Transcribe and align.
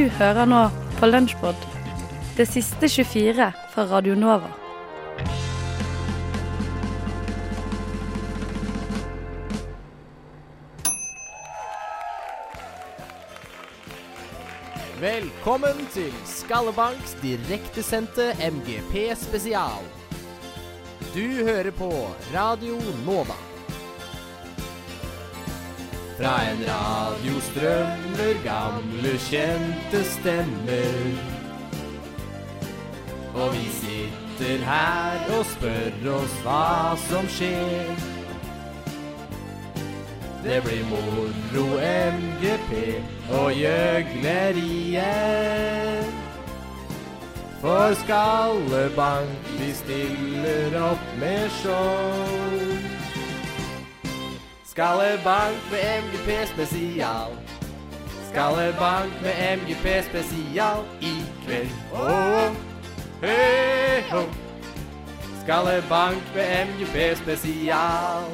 Du 0.00 0.06
hører 0.08 0.46
nå 0.48 0.58
på 0.96 1.08
Lunsjpod, 1.10 1.64
det 2.38 2.46
siste 2.48 2.88
24 2.88 3.50
fra 3.74 3.82
Radio 3.90 4.14
Nova. 4.16 4.48
Velkommen 15.02 15.84
til 15.92 16.16
Skallebanks 16.24 17.18
direktesendte 17.20 18.32
MGP 18.40 19.04
spesial. 19.20 19.84
Du 21.12 21.44
hører 21.44 21.74
på 21.76 21.92
Radio 22.32 22.80
Nova. 23.04 23.49
Fra 26.20 26.50
en 26.50 26.58
radio 26.68 27.40
strømmer 27.40 28.34
gamle, 28.44 29.18
kjente 29.18 30.04
stemmer. 30.04 31.04
Og 33.34 33.54
vi 33.54 33.68
sitter 33.72 34.64
her 34.64 35.38
og 35.38 35.44
spør 35.48 36.10
oss 36.12 36.34
hva 36.44 36.96
som 37.06 37.24
skjer. 37.36 37.96
Det 40.44 40.58
blir 40.66 40.84
moro 40.90 41.64
MGP 42.18 42.70
og 43.40 43.48
gjøgleriet. 43.56 45.00
For 47.64 47.96
Skallebank, 48.02 49.40
vi 49.56 49.72
stiller 49.72 50.82
opp 50.92 51.06
med 51.20 51.48
show. 51.62 52.69
Skallebank 54.70 55.58
med 55.70 56.02
MGP 56.02 56.46
spesial. 56.46 57.32
Skallebank 58.30 59.12
med 59.22 59.58
MGP 59.58 59.86
spesial 60.06 60.84
i 61.02 61.14
kveld. 61.42 61.72
Oh, 61.92 62.54
hei, 63.22 63.98
ho. 64.12 64.22
Skallebank 65.40 66.22
med 66.36 66.68
MGP 66.68 67.16
spesial. 67.18 68.30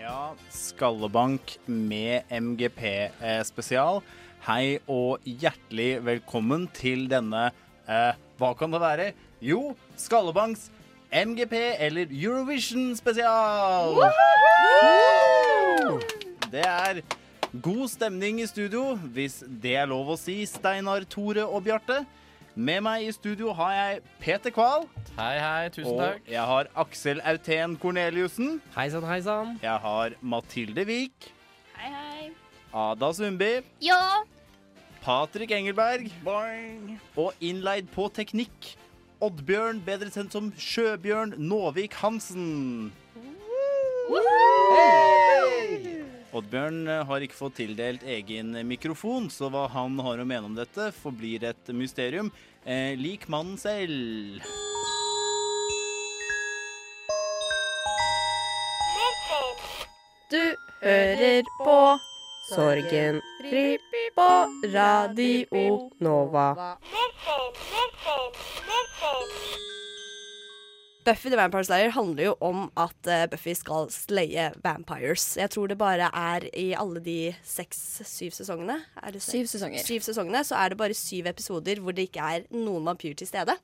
Ja, 0.00 0.32
Skallebank 0.48 1.58
med 1.66 2.24
MGP 2.40 2.82
eh, 3.20 3.44
spesial. 3.44 4.00
Hei 4.48 4.78
og 4.88 5.20
hjertelig 5.28 6.06
velkommen 6.08 6.64
til 6.72 7.04
denne 7.12 7.50
eh, 7.84 8.16
Hva 8.40 8.54
kan 8.56 8.72
det 8.72 8.80
være? 8.80 9.12
Jo, 9.44 9.74
Skallebanks 10.00 10.70
MGP 11.12 11.54
eller 11.78 12.06
Eurovision 12.10 12.96
spesial. 12.96 13.94
Det 16.52 16.64
er 16.64 17.00
god 17.62 17.88
stemning 17.88 18.40
i 18.42 18.46
studio, 18.46 18.94
hvis 19.14 19.40
det 19.62 19.74
er 19.80 19.88
lov 19.88 20.10
å 20.12 20.16
si, 20.20 20.42
Steinar, 20.48 21.04
Tore 21.08 21.44
og 21.46 21.64
Bjarte. 21.64 22.02
Med 22.58 22.82
meg 22.82 23.06
i 23.06 23.12
studio 23.14 23.52
har 23.54 23.72
jeg 23.76 24.00
Peter 24.20 24.50
Kval. 24.52 24.84
Hei, 25.18 25.36
hei. 25.38 25.68
Tusen 25.70 25.92
Og 25.92 26.00
takk. 26.02 26.24
jeg 26.28 26.44
har 26.50 26.68
Aksel 26.82 27.20
Autén 27.22 27.76
Korneliussen. 27.78 28.58
Hei 28.74 28.88
sann, 28.90 29.06
hei 29.06 29.20
sann. 29.22 29.54
Jeg 29.62 29.78
har 29.84 30.16
Mathilde 30.20 30.84
Vik. 30.88 31.30
Hei, 31.78 31.92
hei. 31.94 32.26
Ada 32.74 33.12
Sundby. 33.14 33.52
Ja. 33.80 34.00
Patrick 35.04 35.54
Engelberg. 35.54 36.10
Boing. 36.26 36.98
Og 37.16 37.32
innleid 37.40 37.88
på 37.94 38.08
teknikk. 38.12 38.74
Oddbjørn, 39.18 39.80
bedre 39.82 40.12
kjent 40.14 40.30
som 40.30 40.52
Sjøbjørn 40.54 41.32
Nåvik 41.42 41.96
Hansen. 41.98 42.92
Oddbjørn 46.38 46.78
eh, 46.86 47.02
har 47.08 47.24
ikke 47.26 47.34
fått 47.34 47.56
tildelt 47.58 48.04
egen 48.06 48.54
mikrofon, 48.68 49.26
så 49.26 49.50
hva 49.50 49.64
han 49.74 49.98
har 50.06 50.22
å 50.22 50.28
mene 50.28 50.46
om 50.46 50.54
dette, 50.54 50.92
forblir 51.00 51.48
et 51.50 51.72
mysterium. 51.74 52.30
Eh, 52.62 52.94
lik 52.94 53.26
mannen 53.26 53.58
selv. 53.58 54.38
Du 60.30 60.44
hører 60.84 61.42
på 61.64 61.80
Sorgen 62.52 63.18
på 64.14 64.30
Radio 64.70 65.90
Nova. 65.98 66.76
Buffy 71.08 71.30
the 71.30 71.38
Vampire 71.40 71.64
Slayer 71.64 71.92
handler 71.94 72.26
jo 72.26 72.32
om 72.44 72.66
at 72.76 73.08
eh, 73.08 73.24
Buffy 73.32 73.54
skal 73.56 73.86
slaye 73.88 74.50
vampires. 74.60 75.38
Jeg 75.40 75.48
tror 75.54 75.70
det 75.70 75.78
bare 75.80 76.10
er 76.12 76.44
i 76.52 76.66
alle 76.76 77.00
de 77.00 77.32
seks-syv 77.48 78.34
sesongene 78.36 78.76
det? 79.14 79.22
Syv 79.24 79.48
sesonger. 79.48 79.80
Syv 79.86 80.04
sesongene, 80.04 80.42
så 80.44 80.58
er 80.60 80.74
det 80.74 80.80
bare 80.82 80.96
syv 80.98 81.30
episoder 81.30 81.80
hvor 81.80 81.96
det 81.96 82.10
ikke 82.10 82.26
er 82.36 82.44
noen 82.52 82.84
vampyr 82.90 83.16
til 83.16 83.30
stede. 83.30 83.56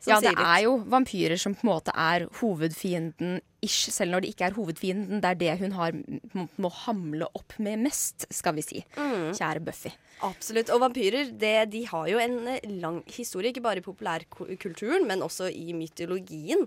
Som 0.00 0.12
Ja, 0.12 0.20
det 0.24 0.34
er 0.36 0.64
jo 0.66 0.76
vampyrer 0.90 1.40
som 1.40 1.54
på 1.56 1.66
en 1.66 1.72
måte 1.72 1.94
er 1.96 2.26
hovedfienden 2.40 3.40
ish, 3.64 3.90
selv 3.92 4.14
når 4.14 4.24
det 4.24 4.32
ikke 4.34 4.46
er 4.48 4.56
hovedfienden. 4.56 5.20
Det 5.22 5.30
er 5.30 5.40
det 5.40 5.56
hun 5.60 5.74
har 5.76 5.96
må, 6.56 6.70
hamle 6.84 7.28
opp 7.36 7.56
med 7.62 7.82
mest, 7.84 8.26
skal 8.32 8.56
vi 8.56 8.64
si. 8.64 8.84
Mm. 8.96 9.32
Kjære 9.36 9.64
Buffy. 9.64 9.92
Absolutt. 10.24 10.72
Og 10.72 10.82
vampyrer 10.82 11.32
det, 11.40 11.56
de 11.72 11.84
har 11.88 12.08
jo 12.10 12.20
en 12.20 12.38
eh, 12.54 12.72
lang 12.80 13.00
historie, 13.08 13.52
ikke 13.52 13.64
bare 13.64 13.80
i 13.80 13.84
populærkulturen, 13.84 15.06
men 15.08 15.24
også 15.24 15.48
i 15.52 15.72
mytologien. 15.76 16.66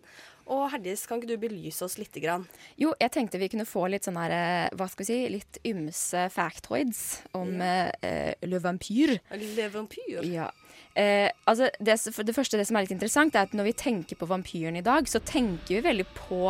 Og 0.51 0.65
Herdis, 0.73 1.05
kan 1.07 1.21
ikke 1.21 1.31
du 1.31 1.39
belyse 1.39 1.85
oss 1.85 1.95
lite 1.99 2.19
grann? 2.23 2.47
Jo, 2.79 2.91
jeg 2.99 3.13
tenkte 3.15 3.39
vi 3.39 3.47
kunne 3.53 3.67
få 3.69 3.85
litt 3.91 4.07
sånn 4.07 4.19
her, 4.19 4.33
eh, 4.35 4.73
hva 4.75 4.89
skal 4.91 5.05
vi 5.05 5.09
si, 5.11 5.19
litt 5.37 5.61
ymse 5.69 6.25
factoids 6.33 7.03
om 7.37 7.55
mm. 7.61 7.63
uh, 8.03 8.49
Le 8.49 8.59
Vampyr. 8.63 9.15
Le 9.39 9.69
vampyr. 9.71 10.25
Ja. 10.27 10.49
Eh, 10.95 11.29
altså 11.49 11.71
det, 11.79 11.97
det 12.27 12.35
første, 12.35 12.57
det 12.57 12.67
som 12.69 12.77
er 12.77 12.85
litt 12.85 12.93
interessant, 12.95 13.35
er 13.35 13.47
at 13.47 13.57
når 13.57 13.71
vi 13.71 13.79
tenker 13.85 14.19
på 14.19 14.29
vampyren 14.29 14.77
i 14.77 14.85
dag, 14.85 15.09
så 15.09 15.21
tenker 15.25 15.79
vi 15.79 15.85
veldig 15.87 16.07
på 16.17 16.45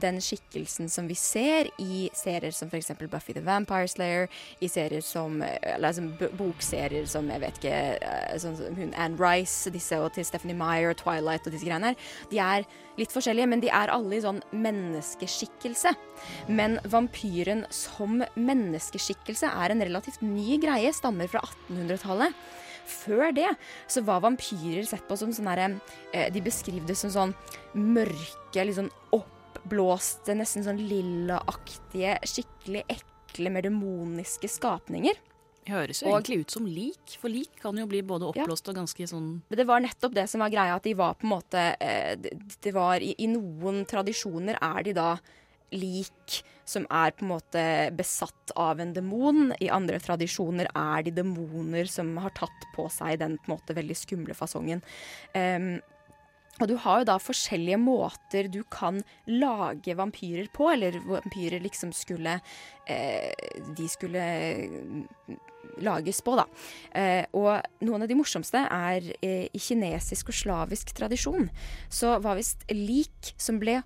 den 0.00 0.18
skikkelsen 0.20 0.90
som 0.92 1.06
vi 1.08 1.16
ser 1.16 1.68
i 1.80 2.06
serier 2.16 2.52
som 2.54 2.68
f.eks. 2.68 2.90
Buffy 3.10 3.34
the 3.36 3.42
Vampire 3.44 3.88
Slayer, 3.88 4.28
i 4.60 4.68
serier 4.68 5.04
som 5.04 5.40
eh, 5.44 5.56
eller, 5.74 5.92
altså, 5.92 6.30
bokserier 6.38 7.06
som 7.10 7.30
jeg 7.32 7.42
vet 7.44 7.60
ikke 7.60 7.78
eh, 7.94 8.34
sånn 8.42 8.58
som 8.58 8.80
hun 8.80 8.92
Anne 8.96 9.20
Rice 9.20 9.72
disse, 9.72 9.98
og 10.00 10.12
til 10.16 10.26
Stephanie 10.26 10.56
Meyer 10.56 10.96
Twilight 10.96 11.46
og 11.46 11.56
disse 11.56 11.68
greiene 11.68 11.92
her. 11.92 12.10
De 12.32 12.40
er 12.42 12.66
litt 12.96 13.12
forskjellige, 13.12 13.48
men 13.52 13.64
de 13.64 13.72
er 13.72 13.92
alle 13.92 14.16
i 14.16 14.22
sånn 14.24 14.42
menneskeskikkelse. 14.56 15.92
Men 16.48 16.78
vampyren 16.88 17.66
som 17.74 18.22
menneskeskikkelse 18.34 19.52
er 19.52 19.72
en 19.72 19.84
relativt 19.84 20.24
ny 20.24 20.56
greie, 20.62 20.92
stammer 20.96 21.28
fra 21.30 21.44
1800-tallet. 21.44 22.64
Før 22.86 23.32
det 23.34 23.48
så 23.90 24.02
var 24.06 24.20
vampyrer 24.24 24.86
sett 24.86 25.06
på 25.08 25.16
som 25.18 25.32
sånn 25.34 25.48
herre 25.50 25.80
eh, 26.14 26.28
De 26.32 26.40
beskrivde 26.44 26.86
det 26.92 26.96
som 27.00 27.10
sånn 27.10 27.34
mørke, 27.74 28.64
litt 28.64 28.78
sånn 28.78 28.90
oppblåste, 29.16 30.34
nesten 30.38 30.64
sånn 30.66 30.80
lillaaktige, 30.88 32.16
skikkelig 32.26 32.84
ekle, 32.92 33.50
mer 33.52 33.66
demoniske 33.66 34.48
skapninger. 34.50 35.18
Høres 35.66 36.00
jo 36.02 36.08
Og- 36.12 36.20
egentlig 36.20 36.40
ut 36.44 36.50
som 36.54 36.66
lik, 36.66 37.16
for 37.18 37.28
lik 37.28 37.56
kan 37.60 37.76
jo 37.76 37.86
bli 37.90 38.00
både 38.02 38.28
oppblåst 38.32 38.68
og 38.70 38.76
ganske 38.76 39.02
sånn 39.10 39.42
Men 39.50 39.56
det 39.58 39.66
var 39.66 39.80
nettopp 39.80 40.14
det 40.14 40.28
som 40.30 40.38
var 40.40 40.48
greia, 40.50 40.76
at 40.76 40.84
de 40.84 40.94
var 40.94 41.14
på 41.14 41.24
en 41.24 41.30
måte 41.30 41.76
eh, 41.80 42.14
det, 42.14 42.38
det 42.62 42.72
var 42.72 43.00
i, 43.02 43.16
I 43.18 43.26
noen 43.26 43.84
tradisjoner 43.84 44.56
er 44.62 44.82
de 44.84 44.92
da 44.92 45.18
lik 45.74 46.40
som 46.66 46.86
er 46.90 47.14
på 47.14 47.24
en 47.24 47.32
måte 47.34 47.64
besatt 47.96 48.54
av 48.58 48.80
en 48.82 48.92
demon. 48.96 49.52
I 49.62 49.70
andre 49.74 50.00
tradisjoner 50.02 50.70
er 50.72 51.06
de 51.06 51.14
demoner 51.20 51.90
som 51.90 52.16
har 52.22 52.34
tatt 52.38 52.70
på 52.74 52.88
seg 52.92 53.20
den 53.22 53.38
på 53.38 53.50
en 53.50 53.56
måte 53.56 53.76
veldig 53.76 53.98
skumle 53.98 54.36
fasongen. 54.36 54.82
Um, 55.34 55.76
og 56.56 56.70
du 56.70 56.76
har 56.80 57.02
jo 57.02 57.08
da 57.10 57.16
forskjellige 57.20 57.78
måter 57.80 58.48
du 58.48 58.62
kan 58.72 59.02
lage 59.28 59.96
vampyrer 59.96 60.48
på, 60.54 60.70
eller 60.72 60.96
vampyrer 61.04 61.60
liksom 61.60 61.92
skulle 61.92 62.38
eh, 62.88 63.32
De 63.76 63.88
skulle 63.92 64.22
mm, 64.64 65.02
lages 65.84 66.22
på, 66.24 66.36
da. 66.38 66.46
Eh, 66.96 67.26
og 67.36 67.60
noen 67.84 68.06
av 68.06 68.08
de 68.08 68.16
morsomste 68.16 68.62
er 68.62 69.10
eh, 69.20 69.50
i 69.52 69.60
kinesisk 69.60 70.32
og 70.32 70.38
slavisk 70.40 70.94
tradisjon. 70.96 71.50
Så 71.92 72.16
var 72.24 72.40
visst 72.40 72.64
lik 72.72 73.34
som 73.36 73.60
ble 73.60 73.82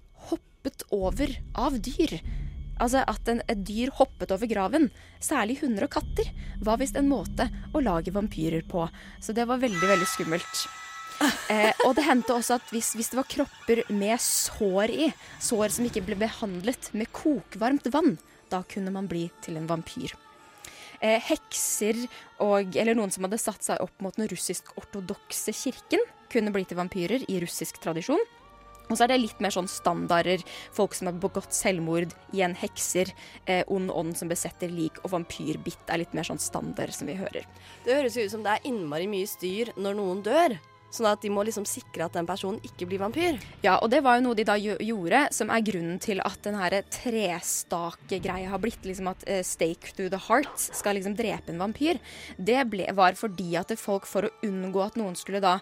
hoppet 0.60 0.82
over 0.92 1.30
av 1.54 1.78
dyr. 1.80 2.20
Altså 2.80 3.04
at 3.08 3.28
en, 3.28 3.40
et 3.48 3.60
dyr 3.64 3.90
hoppet 3.96 4.30
over 4.32 4.48
graven, 4.48 4.90
særlig 5.20 5.60
hunder 5.60 5.86
og 5.86 5.92
katter, 5.92 6.28
var 6.60 6.80
visst 6.80 6.96
en 6.96 7.08
måte 7.08 7.48
å 7.72 7.80
lage 7.80 8.12
vampyrer 8.12 8.62
på. 8.68 8.86
Så 9.20 9.32
det 9.32 9.46
var 9.48 9.60
veldig, 9.60 9.88
veldig 9.88 10.06
skummelt. 10.08 10.68
Eh, 11.52 11.74
og 11.84 11.98
det 11.98 12.06
hendte 12.06 12.32
også 12.32 12.54
at 12.56 12.70
hvis, 12.72 12.94
hvis 12.96 13.10
det 13.12 13.18
var 13.18 13.26
kropper 13.28 13.82
med 13.92 14.16
sår 14.24 14.92
i, 14.94 15.08
sår 15.42 15.74
som 15.74 15.84
ikke 15.84 16.00
ble 16.06 16.16
behandlet 16.16 16.86
med 16.96 17.10
kokvarmt 17.12 17.90
vann, 17.92 18.14
da 18.48 18.62
kunne 18.64 18.88
man 18.94 19.10
bli 19.10 19.26
til 19.44 19.58
en 19.60 19.66
vampyr. 19.68 20.14
Eh, 21.02 21.20
hekser 21.26 21.98
og, 22.40 22.72
eller 22.72 22.96
noen 22.96 23.12
som 23.12 23.26
hadde 23.26 23.42
satt 23.42 23.66
seg 23.66 23.84
opp 23.84 24.00
mot 24.00 24.16
den 24.16 24.30
russisk-ortodokse 24.32 25.52
kirken, 25.52 26.00
kunne 26.32 26.54
bli 26.56 26.64
til 26.64 26.80
vampyrer 26.80 27.26
i 27.28 27.36
russisk 27.44 27.82
tradisjon. 27.84 28.24
Og 28.90 28.98
så 28.98 29.06
er 29.06 29.14
det 29.14 29.20
litt 29.22 29.42
mer 29.42 29.54
sånn 29.54 29.70
standarder. 29.70 30.42
Folk 30.76 30.96
som 30.98 31.10
har 31.10 31.18
begått 31.22 31.54
selvmord. 31.56 32.14
Igjen 32.34 32.56
hekser. 32.58 33.12
Eh, 33.46 33.62
ond 33.70 33.92
ånd 33.94 34.16
som 34.18 34.30
besetter 34.30 34.72
lik. 34.72 34.98
Og 35.04 35.14
vampyrbitt 35.14 35.90
er 35.90 36.02
litt 36.02 36.16
mer 36.16 36.26
sånn 36.26 36.42
standard 36.42 36.94
som 36.96 37.10
vi 37.10 37.18
hører. 37.20 37.46
Det 37.86 37.96
høres 38.00 38.18
jo 38.18 38.26
ut 38.26 38.34
som 38.34 38.44
det 38.44 38.58
er 38.58 38.68
innmari 38.70 39.08
mye 39.10 39.30
styr 39.30 39.72
når 39.78 39.96
noen 39.98 40.26
dør. 40.26 40.58
Sånn 40.90 41.06
at 41.06 41.22
de 41.22 41.30
må 41.30 41.44
liksom 41.46 41.66
sikre 41.68 42.08
at 42.08 42.16
den 42.18 42.26
personen 42.26 42.58
ikke 42.66 42.88
blir 42.90 42.98
vampyr. 42.98 43.38
Ja, 43.62 43.76
og 43.78 43.92
det 43.92 44.02
var 44.02 44.18
jo 44.18 44.24
noe 44.24 44.38
de 44.38 44.46
da 44.46 44.56
gjorde, 44.58 45.22
som 45.34 45.52
er 45.54 45.62
grunnen 45.66 46.00
til 46.02 46.22
at 46.24 46.40
den 46.42 46.58
her 46.58 46.80
trestake-greia 46.90 48.50
har 48.50 48.62
blitt 48.62 48.86
liksom 48.86 49.12
at 49.12 49.22
eh, 49.30 49.44
stake 49.46 49.94
to 49.94 50.08
the 50.10 50.18
heart 50.26 50.50
skal 50.58 50.98
liksom 50.98 51.14
drepe 51.18 51.54
en 51.54 51.62
vampyr. 51.62 52.02
Det 52.36 52.64
ble, 52.72 52.90
var 52.98 53.18
fordi 53.18 53.54
at 53.60 53.70
folk, 53.78 54.08
for 54.10 54.26
å 54.26 54.34
unngå 54.46 54.82
at 54.82 54.98
noen 54.98 55.14
skulle 55.18 55.42
da 55.44 55.60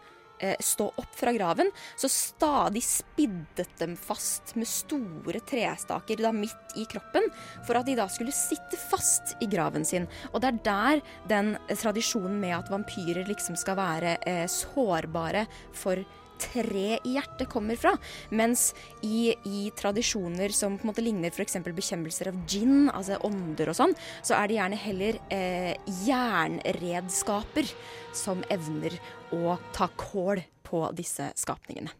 stå 0.60 0.88
opp 0.96 1.14
fra 1.18 1.32
graven, 1.34 1.70
så 1.96 2.08
stadig 2.10 2.82
spiddet 2.84 3.72
dem 3.80 3.96
fast 3.98 4.54
med 4.58 4.68
store 4.68 5.42
trestaker 5.48 6.22
da 6.22 6.32
midt 6.34 6.76
i 6.78 6.86
kroppen, 6.88 7.26
for 7.66 7.78
at 7.78 7.88
de 7.88 7.96
da 7.98 8.08
skulle 8.12 8.34
sitte 8.34 8.78
fast 8.88 9.36
i 9.42 9.48
graven 9.50 9.86
sin. 9.88 10.08
Og 10.32 10.42
det 10.42 10.52
er 10.52 10.62
der 10.68 11.02
den 11.30 11.54
eh, 11.66 11.76
tradisjonen 11.78 12.38
med 12.40 12.56
at 12.58 12.72
vampyrer 12.72 13.28
liksom 13.28 13.58
skal 13.58 13.78
være 13.78 14.16
eh, 14.28 14.46
sårbare 14.50 15.46
for 15.76 16.02
tre 16.40 16.98
i 17.02 17.14
hjertet 17.16 17.50
kommer 17.50 17.78
fra. 17.80 17.94
Mens 18.30 18.72
i, 19.02 19.34
i 19.44 19.68
tradisjoner 19.76 20.54
som 20.54 20.78
på 20.78 20.86
en 20.86 20.92
måte 20.92 21.04
ligner 21.04 21.34
f.eks. 21.34 21.60
bekjempelser 21.66 22.32
av 22.32 22.42
gin, 22.48 22.88
altså 22.92 23.20
ånder 23.28 23.72
og 23.72 23.78
sånn, 23.78 23.96
så 24.22 24.38
er 24.38 24.48
det 24.48 24.58
gjerne 24.58 24.82
heller 24.82 25.22
eh, 25.34 25.94
jernredskaper 26.06 27.72
som 28.16 28.44
evner 28.52 28.98
å 29.34 29.58
ta 29.76 29.90
kål 29.98 30.42
på 30.68 30.84
disse 30.96 31.30
skapningene. 31.38 31.92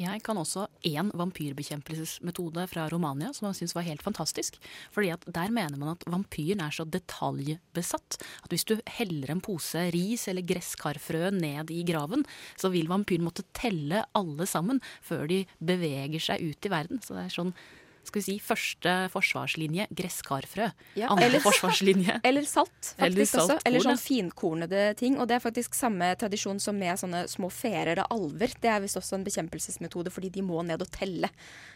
Jeg 0.00 0.22
kan 0.24 0.38
også 0.40 0.66
én 0.88 1.10
vampyrbekjempelsesmetode 1.18 2.64
fra 2.70 2.86
Romania 2.92 3.32
som 3.36 3.48
jeg 3.50 3.60
syns 3.60 3.74
var 3.76 3.84
helt 3.86 4.04
fantastisk. 4.04 4.56
Fordi 4.94 5.10
at 5.12 5.26
Der 5.26 5.50
mener 5.52 5.76
man 5.76 5.92
at 5.92 6.06
vampyren 6.06 6.60
er 6.64 6.72
så 6.72 6.84
detaljbesatt 6.88 8.18
at 8.44 8.48
hvis 8.50 8.64
du 8.64 8.78
heller 8.86 9.30
en 9.30 9.44
pose 9.44 9.90
ris 9.92 10.28
eller 10.28 10.42
gresskarfrø 10.42 11.30
ned 11.30 11.70
i 11.70 11.82
graven, 11.84 12.24
så 12.56 12.72
vil 12.72 12.88
vampyren 12.88 13.24
måtte 13.24 13.44
telle 13.52 14.04
alle 14.14 14.46
sammen 14.46 14.80
før 15.02 15.28
de 15.28 15.44
beveger 15.60 16.20
seg 16.20 16.42
ut 16.42 16.66
i 16.66 16.72
verden. 16.72 17.02
Så 17.04 17.14
det 17.14 17.26
er 17.26 17.36
sånn 17.36 17.54
skal 18.02 18.18
vi 18.18 18.24
si, 18.24 18.34
første 18.42 18.92
forsvarslinje 19.12 19.86
gresskarfrø. 19.94 20.68
Ja, 20.98 21.08
Andre 21.12 21.28
eller- 21.28 21.42
forsvarslinje 21.44 22.20
Eller 22.24 22.42
salt, 22.42 22.94
faktisk 22.98 23.34
Eller 23.34 23.42
også. 23.44 23.58
Eller 23.64 23.80
sånn 23.80 24.00
finkornede 24.02 24.96
ting. 24.96 25.18
Og 25.20 25.28
det 25.28 25.36
er 25.36 25.44
faktisk 25.44 25.74
samme 25.74 26.14
tradisjon 26.18 26.60
som 26.60 26.78
med 26.78 26.98
sånne 26.98 27.24
små 27.30 27.50
ferer 27.50 28.02
og 28.02 28.10
alver. 28.10 28.52
Det 28.60 28.70
er 28.70 28.80
visst 28.80 28.96
også 28.96 29.14
en 29.14 29.24
bekjempelsesmetode, 29.24 30.10
fordi 30.10 30.30
de 30.32 30.42
må 30.42 30.64
ned 30.66 30.82
og 30.82 30.90
telle 30.90 31.30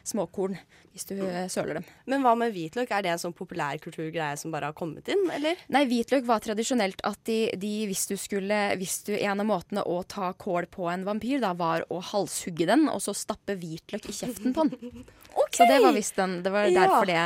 småkorn 0.04 0.58
hvis 0.92 1.06
du 1.06 1.14
eh, 1.26 1.46
søler 1.48 1.74
dem. 1.74 1.84
Men 2.06 2.22
hva 2.22 2.34
med 2.36 2.52
hvitløk? 2.54 2.90
Er 2.90 3.02
det 3.02 3.12
en 3.12 3.18
sånn 3.18 3.36
populærkulturgreie 3.36 4.36
som 4.38 4.50
bare 4.50 4.70
har 4.70 4.76
kommet 4.76 5.08
inn, 5.12 5.30
eller? 5.30 5.56
Nei, 5.68 5.84
hvitløk 5.86 6.24
var 6.26 6.40
tradisjonelt 6.40 7.00
at 7.04 7.18
de, 7.28 7.50
de 7.54 7.86
hvis 7.86 8.06
du 8.08 8.16
skulle 8.16 8.76
hvis 8.80 9.04
du, 9.06 9.14
En 9.16 9.40
av 9.40 9.46
måtene 9.46 9.82
å 9.86 10.02
ta 10.06 10.32
kål 10.32 10.66
på 10.72 10.90
en 10.92 11.04
vampyr, 11.06 11.40
da 11.40 11.52
var 11.54 11.84
å 11.90 12.00
halshugge 12.00 12.66
den, 12.66 12.88
og 12.88 13.00
så 13.02 13.14
stappe 13.14 13.56
hvitløk 13.58 14.08
i 14.08 14.12
kjeften 14.12 14.54
på 14.56 14.68
den. 14.70 15.04
Så 15.52 15.66
det 15.68 15.82
var 15.82 15.92
visst 15.92 16.15
den 16.16 16.42
Det 16.42 16.52
var 16.54 16.68
derfor 16.70 17.06
det 17.12 17.22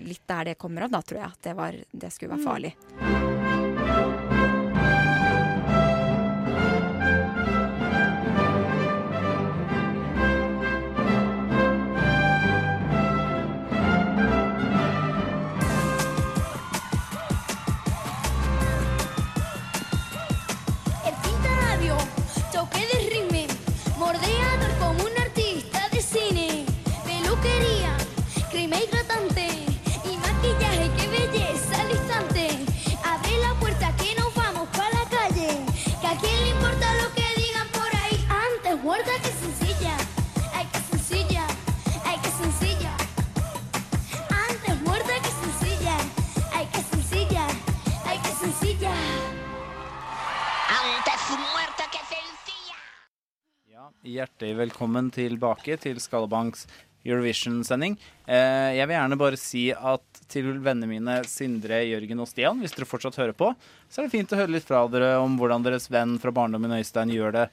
Litt 0.00 0.22
der 0.26 0.50
det 0.50 0.58
kommer 0.58 0.88
av, 0.88 0.94
da, 0.96 1.02
tror 1.02 1.20
jeg. 1.20 1.30
At 1.30 1.42
det, 1.50 1.56
var, 1.58 1.82
det 1.90 2.14
skulle 2.14 2.36
være 2.36 2.46
farlig. 2.46 3.19
Hjertelig 54.20 54.56
velkommen 54.58 55.08
tilbake 55.14 55.76
til 55.80 55.98
Skallebanks 56.02 56.66
Eurovision-sending. 57.06 57.94
Eh, 58.28 58.76
jeg 58.76 58.88
vil 58.88 58.96
gjerne 58.98 59.18
bare 59.20 59.38
si 59.40 59.62
at 59.72 60.20
til 60.30 60.50
vennene 60.60 60.88
mine 60.90 61.14
Sindre, 61.28 61.78
Jørgen 61.88 62.20
og 62.20 62.28
Stian, 62.28 62.60
hvis 62.60 62.74
dere 62.76 62.88
fortsatt 62.88 63.16
hører 63.20 63.36
på, 63.36 63.52
så 63.88 64.00
er 64.02 64.08
det 64.08 64.14
fint 64.14 64.34
å 64.34 64.40
høre 64.40 64.52
litt 64.52 64.66
fra 64.68 64.82
dere 64.92 65.14
om 65.22 65.38
hvordan 65.40 65.64
deres 65.64 65.88
venn 65.92 66.18
fra 66.20 66.32
barndommen 66.36 66.76
Øystein 66.76 67.12
gjør 67.14 67.36
det 67.38 67.46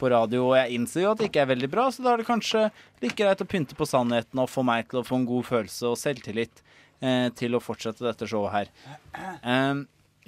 på 0.00 0.10
radio. 0.12 0.50
Og 0.50 0.58
jeg 0.58 0.76
innser 0.76 1.06
jo 1.06 1.14
at 1.14 1.22
det 1.22 1.30
ikke 1.30 1.44
er 1.46 1.52
veldig 1.54 1.70
bra, 1.72 1.86
så 1.88 2.04
da 2.04 2.12
er 2.12 2.20
det 2.20 2.28
kanskje 2.28 2.66
like 3.00 3.16
greit 3.16 3.44
å 3.44 3.48
pynte 3.48 3.78
på 3.78 3.88
sannheten 3.88 4.44
og 4.44 4.52
få 4.52 4.66
meg 4.66 4.90
til 4.90 5.00
å 5.00 5.06
få 5.06 5.22
en 5.22 5.28
god 5.30 5.48
følelse 5.48 5.94
og 5.94 5.98
selvtillit 6.00 6.60
eh, 7.00 7.30
til 7.40 7.56
å 7.56 7.62
fortsette 7.64 8.04
dette 8.04 8.28
showet 8.28 8.58
her. 8.58 8.74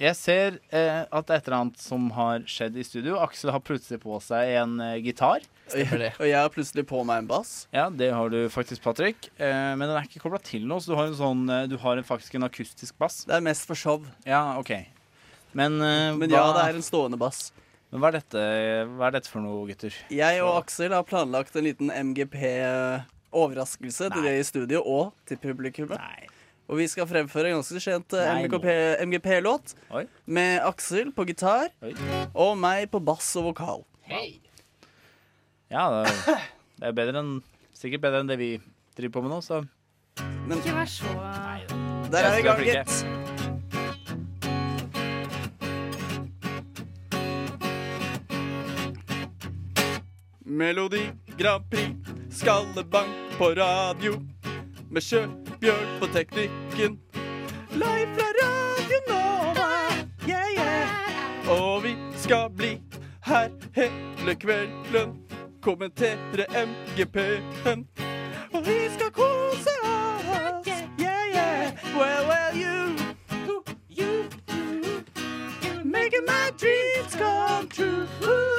Eh, 0.03 0.09
jeg 0.09 0.15
ser 0.19 0.57
eh, 0.75 1.05
at 1.07 1.27
det 1.27 1.33
er 1.33 1.37
et 1.39 1.45
eller 1.47 1.57
annet 1.61 1.79
som 1.81 2.09
har 2.17 2.39
skjedd 2.49 2.75
i 2.77 2.83
studio. 2.85 3.15
Aksel 3.23 3.51
har 3.55 3.61
plutselig 3.63 3.99
på 4.03 4.19
seg 4.23 4.41
en 4.59 4.71
eh, 4.83 4.97
gitar. 5.03 5.39
Og 5.73 6.25
jeg 6.27 6.35
har 6.35 6.49
plutselig 6.53 6.83
på 6.89 7.03
meg 7.07 7.17
en 7.23 7.29
bass. 7.29 7.67
Ja, 7.73 7.85
det 7.89 8.11
har 8.13 8.29
du 8.33 8.49
faktisk, 8.51 8.81
Patrick. 8.83 9.29
Eh, 9.39 9.75
men 9.77 9.87
den 9.87 9.95
er 9.95 10.03
ikke 10.07 10.19
kobla 10.25 10.39
til 10.43 10.63
noe, 10.67 10.79
så 10.83 10.87
du 10.91 10.97
har, 10.99 11.07
en 11.07 11.15
sånn, 11.19 11.41
eh, 11.49 11.67
du 11.71 11.77
har 11.81 11.93
en, 11.97 12.03
faktisk 12.07 12.31
en 12.37 12.47
akustisk 12.49 12.93
bass. 12.99 13.15
Det 13.29 13.35
er 13.37 13.43
mest 13.45 13.63
for 13.69 13.75
show. 13.79 13.99
Ja, 14.27 14.41
OK. 14.59 14.71
Men, 15.53 15.71
eh, 15.81 16.15
Men 16.17 16.29
hva, 16.29 16.35
ja, 16.35 16.53
det 16.57 16.63
er 16.67 16.73
en 16.81 16.85
stående 16.85 17.17
bass. 17.21 17.39
men 17.93 17.99
hva, 18.01 18.07
er 18.09 18.13
dette, 18.19 18.39
hva 18.97 19.03
er 19.07 19.11
dette 19.19 19.29
for 19.31 19.41
noe, 19.45 19.67
gutter? 19.69 19.93
Jeg 20.11 20.35
og 20.43 20.51
Aksel 20.63 20.91
har 20.97 21.03
planlagt 21.07 21.53
en 21.55 21.67
liten 21.69 21.87
MGP-overraskelse 21.93 24.03
til 24.09 24.17
det 24.17 24.23
dere 24.33 24.41
i 24.41 24.51
studio 24.51 24.77
og 24.83 25.05
til 25.29 25.37
publikummet. 25.41 25.99
Nei. 26.01 26.23
Og 26.71 26.79
vi 26.79 26.85
skal 26.87 27.07
fremføre 27.09 27.51
en 27.51 27.57
ganske 27.59 27.81
kjent 27.83 28.15
eh, 28.15 28.29
Nei. 28.29 28.45
MGP 28.47 28.67
MGP-låt 29.03 29.73
med 30.25 30.61
Aksel 30.63 31.11
på 31.15 31.25
gitar 31.27 31.67
Oi. 31.83 31.91
og 32.33 32.55
meg 32.59 32.87
på 32.93 33.01
bass 33.03 33.33
og 33.39 33.49
vokal. 33.51 33.83
Ja, 35.73 35.89
det 35.91 36.05
er, 36.07 36.45
det 36.79 36.89
er 36.91 36.95
bedre 36.97 37.23
enn, 37.23 37.33
sikkert 37.75 38.05
bedre 38.05 38.23
enn 38.23 38.31
det 38.31 38.39
vi 38.39 38.51
driver 38.97 39.17
på 39.17 39.25
med 39.25 39.35
nå, 39.35 39.41
så 39.43 39.63
Ikke 40.53 40.75
vær 40.77 40.89
så 40.89 41.17
Der 42.13 42.29
er 42.29 42.35
vi 42.35 42.43
i 42.43 42.47
gang, 42.47 42.63
gitt. 42.67 43.03
Melodi 50.45 51.09
Grand 51.37 51.63
Prix, 51.71 51.95
skallebank 52.29 53.09
på 53.37 53.53
radio. 53.57 54.19
Med 54.89 55.03
Sjøbjørn 55.63 55.99
på 55.99 56.07
teknikken. 56.07 56.99
Live 57.71 58.09
fra 58.15 58.25
Radio 58.41 58.97
Nova, 59.07 59.67
yeah, 60.29 60.49
yeah. 60.57 61.61
Og 61.61 61.83
vi 61.83 61.95
skal 62.17 62.49
bli 62.57 62.81
her 63.25 63.49
hele 63.75 64.35
kvelden. 64.35 65.13
Kommentere 65.61 66.45
MGP-en. 66.67 67.87
Og 68.53 68.65
vi 68.65 68.79
skal 68.95 69.11
kose 69.11 69.75
oss, 69.83 70.67
yeah, 70.99 71.23
yeah. 71.35 71.71
Well, 71.95 72.27
well, 72.27 72.57
you, 72.63 72.97
you, 73.39 73.63
you 73.99 75.83
making 75.85 76.25
my 76.25 76.51
dreams 76.57 77.15
come 77.15 77.69
true. 77.69 78.52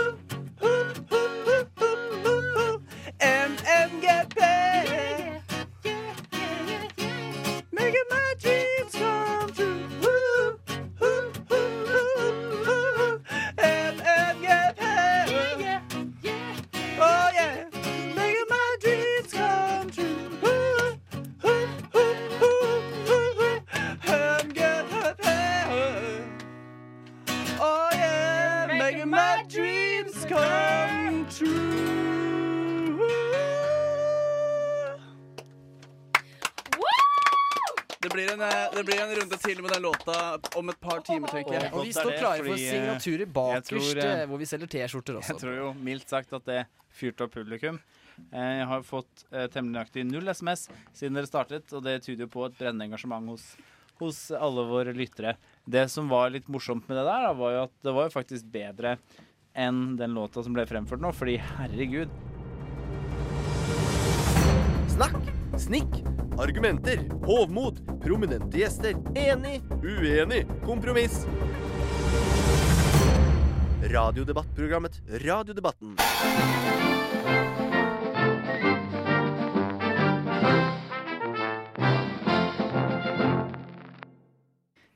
Timer, 41.07 41.29
tenker 41.33 41.57
jeg. 41.59 41.73
Og 41.73 41.85
vi 41.87 41.93
står 41.97 42.17
klare 42.19 42.39
for 42.43 42.53
fordi, 42.53 42.65
eh, 42.67 42.73
signaturer 42.79 43.27
bakerst, 43.37 43.97
eh, 43.97 44.23
eh, 44.23 44.25
hvor 44.31 44.41
vi 44.43 44.49
selger 44.51 44.71
T-skjorter 44.75 45.19
også. 45.21 45.35
Jeg 45.35 45.43
tror 45.45 45.55
jo 45.59 45.69
mildt 45.87 46.09
sagt 46.11 46.33
at 46.37 46.45
det 46.49 46.65
fyrte 46.95 47.27
opp 47.27 47.35
publikum. 47.35 47.79
Eh, 48.33 48.51
Jeg 48.61 48.67
har 48.71 48.83
fått 48.87 49.25
eh, 49.33 49.47
temmelig 49.49 49.75
nøyaktig 49.79 50.05
null 50.11 50.29
SMS 50.31 50.69
siden 50.95 51.15
dere 51.19 51.27
startet, 51.31 51.73
og 51.75 51.83
det 51.83 52.01
tyder 52.05 52.27
jo 52.29 52.33
på 52.35 52.47
et 52.47 52.57
brennende 52.59 52.87
engasjement 52.89 53.27
hos, 53.29 53.57
hos 54.01 54.31
alle 54.31 54.65
våre 54.71 54.95
lyttere. 54.95 55.37
Det 55.69 55.89
som 55.91 56.09
var 56.09 56.31
litt 56.31 56.47
morsomt 56.49 56.87
med 56.89 56.97
det 56.99 57.05
der, 57.07 57.27
da, 57.29 57.33
var 57.35 57.51
jo 57.57 57.63
at 57.65 57.75
det 57.83 57.95
var 57.95 58.09
jo 58.09 58.15
faktisk 58.21 58.51
bedre 58.53 58.99
enn 59.55 59.97
den 59.97 60.15
låta 60.15 60.43
som 60.43 60.53
ble 60.55 60.65
fremført 60.67 61.01
nå, 61.03 61.13
fordi 61.15 61.37
herregud. 61.39 62.11
Snikk, 65.65 66.03
argumenter, 66.39 66.99
hovmod, 67.25 67.79
prominente 68.03 68.59
gjester, 68.59 68.97
enig, 69.17 69.63
uenig, 69.81 70.45
kompromiss. 70.65 71.25
Radiodebattprogrammet 73.83 75.01
Radiodebatten. 75.25 75.97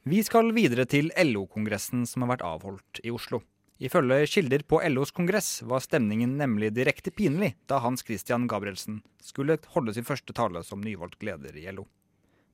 Vi 0.08 0.20
skal 0.24 0.52
videre 0.56 0.84
til 0.88 1.08
LO-kongressen 1.16 2.04
som 2.08 2.24
har 2.24 2.36
vært 2.36 2.44
avholdt 2.48 3.00
i 3.04 3.12
Oslo. 3.12 3.40
Ifølge 3.78 4.26
kilder 4.26 4.64
på 4.66 4.80
LOs 4.90 5.12
kongress 5.14 5.60
var 5.62 5.78
stemningen 5.84 6.32
nemlig 6.40 6.72
direkte 6.74 7.12
pinlig 7.14 7.52
da 7.70 7.78
Hans 7.78 8.02
Christian 8.02 8.48
Gabrielsen 8.50 9.04
skulle 9.22 9.54
holde 9.74 9.94
sin 9.94 10.06
første 10.08 10.34
tale 10.34 10.64
som 10.66 10.82
nyvalgt 10.82 11.22
leder 11.22 11.54
i 11.54 11.68
LO. 11.70 11.84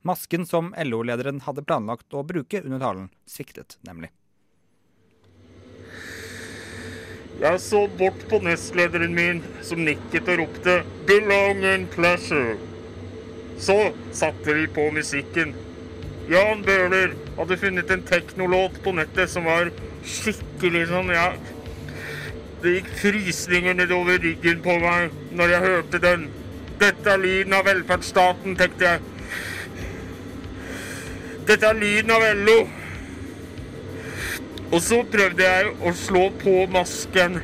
Masken 0.05 0.45
som 0.45 0.75
LO-lederen 0.77 1.41
hadde 1.47 1.65
planlagt 1.65 2.13
å 2.13 2.27
bruke 2.29 2.61
under 2.61 2.83
talen, 2.83 3.09
sviktet 3.25 3.79
nemlig. 3.89 4.11
Jeg 7.41 7.61
så 7.65 7.81
bort 7.99 8.21
på 8.29 8.43
nestlederen 8.45 9.17
min, 9.17 9.41
som 9.65 9.81
nikket 9.81 10.29
og 10.29 10.43
ropte 10.43 10.75
'Belong 11.09 11.65
and 11.65 11.89
pleasure'. 11.97 12.61
Så 13.59 13.95
satte 14.13 14.55
vi 14.55 14.67
på 14.67 14.91
musikken. 14.93 15.57
Jan 16.29 16.63
Bøhler 16.63 17.17
hadde 17.37 17.57
funnet 17.57 17.91
en 17.91 18.03
teknolåt 18.03 18.83
på 18.85 18.93
nettet 18.93 19.31
som 19.31 19.49
var 19.49 19.73
skikkelig 20.05 20.87
sånn, 20.91 21.11
ja 21.15 21.33
Det 22.63 22.79
gikk 22.79 22.91
frysninger 23.01 23.77
nedover 23.77 24.21
ryggen 24.23 24.63
på 24.65 24.79
meg 24.81 25.13
når 25.37 25.51
jeg 25.53 25.65
hørte 25.65 26.01
den. 26.01 26.23
Dette 26.81 27.11
er 27.13 27.21
lyden 27.21 27.57
av 27.59 27.67
velferdsstaten, 27.69 28.57
tenkte 28.57 28.89
jeg. 28.89 29.03
Dette 31.45 31.69
er 31.69 31.77
lyden 31.77 32.15
av 32.15 32.25
LO. 32.41 32.57
Og 34.73 34.81
så 34.83 35.03
prøvde 35.13 35.45
jeg 35.45 35.75
å 35.85 35.93
slå 35.99 36.23
på 36.41 36.55
masken. 36.73 37.37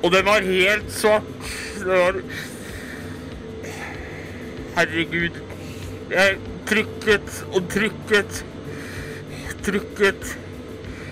Og 0.00 0.08
den 0.14 0.24
var 0.24 0.48
helt 0.48 0.88
svart. 0.94 1.28
Det 1.76 1.90
var 1.90 2.22
Herregud. 4.78 5.36
Jeg 6.10 6.38
trykket 6.70 7.42
og 7.52 7.66
trykket. 7.70 8.44
Trykket. 9.66 10.36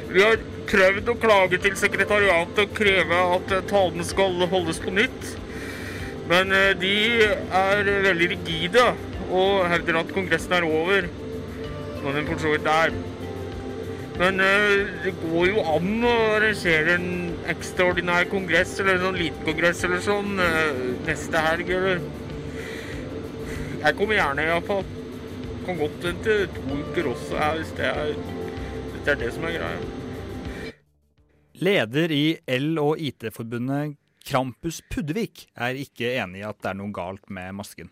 Vi 0.09 0.23
har 0.25 0.39
prøvd 0.69 1.11
å 1.13 1.19
klage 1.21 1.59
til 1.61 1.75
sekretariatet 1.77 2.63
og 2.63 2.73
kreve 2.77 3.19
at 3.37 3.53
eh, 3.53 3.67
talen 3.69 4.05
skal 4.07 4.41
holdes 4.49 4.81
på 4.81 4.93
nytt. 4.97 5.35
Men 6.31 6.53
eh, 6.55 6.73
de 6.81 6.95
er 7.27 7.91
veldig 8.09 8.31
rigide 8.33 8.87
og 9.29 9.67
hevder 9.69 10.01
at 10.01 10.15
kongressen 10.17 10.57
er 10.57 10.67
over. 10.69 11.09
Når 11.99 12.15
den 12.15 12.29
for. 12.41 12.97
Men 14.19 14.41
eh, 14.41 14.87
det 15.05 15.13
går 15.21 15.51
jo 15.51 15.67
an 15.75 15.91
å 16.09 16.15
arrangere 16.39 16.97
en 16.97 17.11
ekstraordinær 17.53 18.31
kongress 18.33 18.79
eller 18.81 18.97
en 18.97 19.07
sånn 19.11 19.21
liten 19.21 19.45
kongress 19.47 19.85
eller 19.87 20.03
sånn 20.05 20.33
neste 21.07 21.45
helg, 21.49 21.75
eller 21.77 22.01
Jeg 23.79 23.95
kommer 23.95 24.19
gjerne, 24.19 24.49
iallfall. 24.49 24.83
Kan 25.69 25.79
godt 25.79 26.03
vente 26.03 26.41
to 26.57 26.81
uker 26.81 27.13
også, 27.13 27.39
her 27.39 27.61
hvis 27.61 27.77
det 27.79 27.93
er, 27.93 28.13
hvis 28.17 29.05
det 29.05 29.15
er 29.15 29.25
det 29.27 29.33
som 29.37 29.47
er 29.47 29.59
greia. 29.61 29.98
Leder 31.59 32.13
i 32.15 32.39
L- 32.47 32.79
og 32.79 33.01
IT-forbundet 33.03 33.97
Krampus 34.29 34.79
Puddevik 34.93 35.49
er 35.59 35.79
ikke 35.81 36.13
enig 36.21 36.43
i 36.43 36.47
at 36.47 36.59
det 36.63 36.71
er 36.71 36.77
noe 36.79 36.93
galt 36.95 37.25
med 37.33 37.57
masken. 37.59 37.89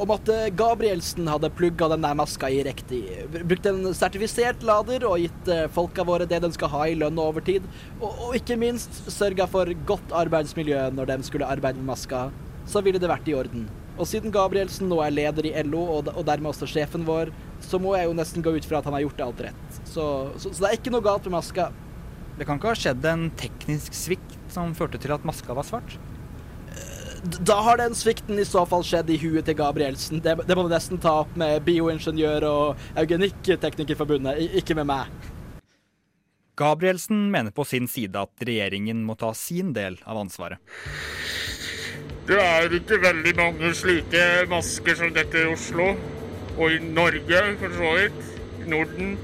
Om 0.00 0.10
at 0.14 0.30
eh, 0.32 0.48
Gabrielsen 0.56 1.28
hadde 1.28 1.50
plugga 1.54 1.90
den 1.92 2.02
der 2.02 2.16
maska 2.18 2.48
i 2.50 2.62
riktig. 2.66 3.02
Brukt 3.30 3.68
en 3.68 3.84
sertifisert 3.94 4.64
lader 4.66 5.04
og 5.06 5.20
gitt 5.22 5.50
eh, 5.52 5.66
folka 5.70 6.06
våre 6.08 6.26
det 6.26 6.40
de 6.42 6.50
skal 6.56 6.72
ha 6.72 6.86
i 6.88 6.96
lønn 6.98 7.20
og 7.20 7.34
overtid. 7.34 7.66
Og, 8.00 8.08
og 8.08 8.38
ikke 8.38 8.56
minst 8.58 9.02
sørga 9.12 9.46
for 9.50 9.70
godt 9.86 10.14
arbeidsmiljø 10.24 10.88
når 10.96 11.12
de 11.12 11.18
skulle 11.28 11.46
arbeide 11.46 11.78
med 11.78 11.92
maska. 11.92 12.28
Så 12.68 12.82
ville 12.82 12.98
det 12.98 13.10
vært 13.12 13.28
i 13.28 13.36
orden. 13.36 13.68
Og 13.98 14.08
siden 14.08 14.32
Gabrielsen 14.34 14.90
nå 14.90 15.02
er 15.04 15.14
leder 15.14 15.46
i 15.50 15.54
LO, 15.66 15.84
og, 15.98 16.10
og 16.16 16.24
dermed 16.26 16.50
også 16.50 16.66
sjefen 16.70 17.06
vår, 17.06 17.30
så 17.62 17.78
må 17.82 17.94
jeg 17.98 18.08
jo 18.08 18.16
nesten 18.16 18.42
gå 18.42 18.54
ut 18.56 18.66
fra 18.66 18.80
at 18.80 18.88
han 18.88 18.96
har 18.96 19.04
gjort 19.06 19.22
alt 19.26 19.44
rett. 19.48 19.78
Så, 19.84 20.04
så, 20.38 20.50
så 20.50 20.64
det 20.64 20.70
er 20.70 20.80
ikke 20.80 20.94
noe 20.94 21.04
galt 21.04 21.26
med 21.28 21.38
maska. 21.38 21.68
Det 22.38 22.46
kan 22.46 22.60
ikke 22.60 22.70
ha 22.70 22.78
skjedd 22.78 23.06
en 23.10 23.28
teknisk 23.38 23.96
svikt 23.98 24.36
som 24.54 24.70
førte 24.78 25.00
til 25.02 25.10
at 25.14 25.24
maska 25.26 25.56
var 25.58 25.66
svart? 25.66 25.96
Da 27.42 27.56
har 27.66 27.80
den 27.80 27.96
svikten 27.98 28.38
i 28.38 28.46
så 28.46 28.62
fall 28.70 28.84
skjedd 28.86 29.08
i 29.10 29.16
huet 29.18 29.48
til 29.48 29.56
Gabrielsen. 29.58 30.20
Det, 30.22 30.36
det 30.46 30.54
må 30.54 30.64
du 30.68 30.70
nesten 30.70 31.00
ta 31.02 31.16
opp 31.24 31.34
med 31.40 31.64
bioingeniør 31.66 32.46
og 32.46 32.84
eugenikkteknikerforbundet, 33.02 34.38
ikke 34.62 34.78
med 34.78 34.86
meg. 34.92 35.10
Gabrielsen 36.58 37.26
mener 37.30 37.54
på 37.54 37.66
sin 37.66 37.90
side 37.90 38.18
at 38.18 38.46
regjeringen 38.46 39.02
må 39.06 39.18
ta 39.18 39.32
sin 39.34 39.74
del 39.74 39.98
av 40.06 40.22
ansvaret. 40.22 40.62
Det 42.28 42.38
er 42.38 42.74
ikke 42.76 43.00
veldig 43.02 43.34
mange 43.38 43.70
slike 43.74 44.22
masker 44.50 44.98
som 44.98 45.10
dette 45.14 45.42
i 45.42 45.50
Oslo. 45.50 45.94
Og 46.58 46.74
i 46.74 46.78
Norge, 46.82 47.42
for 47.60 47.74
så 47.78 47.92
vidt. 47.98 48.22
I 48.62 48.70
Norden. 48.70 49.14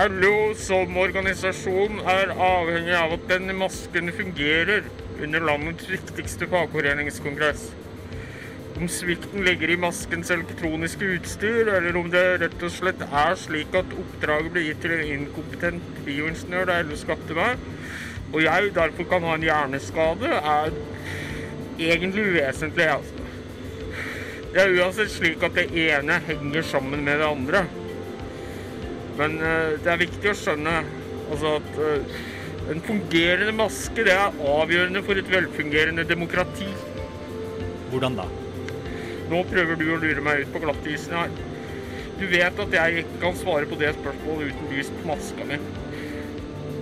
LO 0.00 0.54
som 0.56 0.94
organisasjon 0.96 1.98
er 2.08 2.30
avhengig 2.32 2.94
av 2.96 3.10
at 3.18 3.24
denne 3.28 3.52
masken 3.52 4.06
fungerer 4.16 4.86
under 5.20 5.42
landets 5.44 5.90
viktigste 5.90 6.46
fagforeningskongress. 6.48 7.66
Om 8.78 8.88
svikten 8.88 9.44
ligger 9.44 9.74
i 9.74 9.76
maskens 9.82 10.32
elektroniske 10.32 11.04
utstyr, 11.18 11.68
eller 11.74 11.98
om 12.00 12.08
det 12.08 12.22
rett 12.40 12.64
og 12.64 12.72
slett 12.72 13.04
er 13.04 13.36
slik 13.36 13.76
at 13.76 13.92
oppdraget 13.92 14.54
ble 14.54 14.62
gitt 14.70 14.80
til 14.86 14.94
en 14.96 15.04
inkompetent 15.18 16.00
bioingeniør 16.06 16.70
da 16.70 16.78
LO 16.86 16.96
skapte 16.96 17.36
meg, 17.36 17.60
og 18.30 18.40
jeg 18.46 18.72
derfor 18.78 19.10
kan 19.10 19.28
ha 19.28 19.36
en 19.36 19.44
hjerneskade, 19.50 20.32
er 20.54 20.72
egentlig 21.90 22.24
uvesentlig. 22.30 22.88
Altså. 22.94 23.28
Det 24.54 24.64
er 24.64 24.80
uansett 24.80 25.12
slik 25.12 25.44
at 25.44 25.60
det 25.60 25.68
ene 25.90 26.22
henger 26.30 26.64
sammen 26.72 27.04
med 27.04 27.20
det 27.20 27.28
andre. 27.28 27.66
Men 29.18 29.38
eh, 29.42 29.78
det 29.82 29.90
er 29.92 30.02
viktig 30.04 30.30
å 30.30 30.36
skjønne 30.38 30.76
altså 31.30 31.56
at 31.58 31.80
eh, 31.86 32.18
en 32.70 32.82
fungerende 32.86 33.54
maske 33.56 34.04
det 34.06 34.14
er 34.14 34.36
avgjørende 34.52 35.02
for 35.06 35.18
et 35.18 35.30
velfungerende 35.32 36.04
demokrati. 36.06 36.68
Hvordan 37.90 38.18
da? 38.20 38.26
Nå 39.30 39.42
prøver 39.50 39.78
du 39.78 39.86
å 39.94 39.98
lure 40.02 40.22
meg 40.26 40.44
ut 40.44 40.52
på 40.54 40.62
glattisen 40.62 41.16
her. 41.18 41.32
Du 42.20 42.26
vet 42.30 42.58
at 42.62 42.74
jeg 42.76 43.02
ikke 43.02 43.20
kan 43.22 43.38
svare 43.38 43.68
på 43.68 43.78
det 43.80 43.94
spørsmålet 43.96 44.50
uten 44.52 44.72
lys 44.74 44.90
på 44.92 45.06
maska 45.08 45.46
mi. 45.48 45.58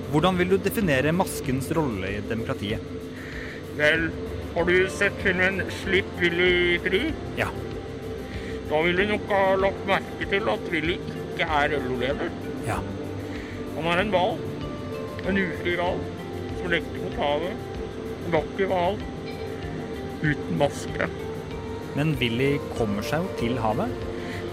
Hvordan 0.08 0.40
vil 0.40 0.54
du 0.54 0.56
definere 0.64 1.12
maskens 1.12 1.68
rolle 1.76 2.14
i 2.16 2.22
demokratiet? 2.26 2.84
Vel, 3.78 4.08
har 4.54 4.64
du 4.66 4.76
sett 4.90 5.20
filmen 5.22 5.60
'Slipp 5.68 6.08
Willy 6.18 6.78
fri'? 6.82 7.12
Ja. 7.38 7.48
Da 8.68 8.80
vil 8.84 8.96
du 8.96 9.04
nok 9.12 9.28
ha 9.30 9.42
lagt 9.60 9.84
merke 9.88 10.28
til 10.32 10.48
at 10.52 10.72
Willy 10.72 10.96
ikke 11.38 11.54
er 11.54 11.78
LO-leder. 11.78 12.30
Ja. 12.66 12.78
Han 13.76 13.86
er 13.86 14.02
en 14.02 14.10
hval. 14.10 14.38
En 15.28 15.38
ufri 15.38 15.76
hval 15.78 16.00
som 16.58 16.70
lekte 16.72 17.02
mot 17.04 17.16
havet. 17.20 17.64
En 18.26 18.34
vakker 18.34 18.70
hval. 18.72 18.98
Uten 20.24 20.58
maske. 20.58 21.08
Men 21.94 22.14
Willy 22.18 22.56
kommer 22.74 23.06
seg 23.06 23.22
jo 23.22 23.36
til 23.38 23.58
havet. 23.62 23.94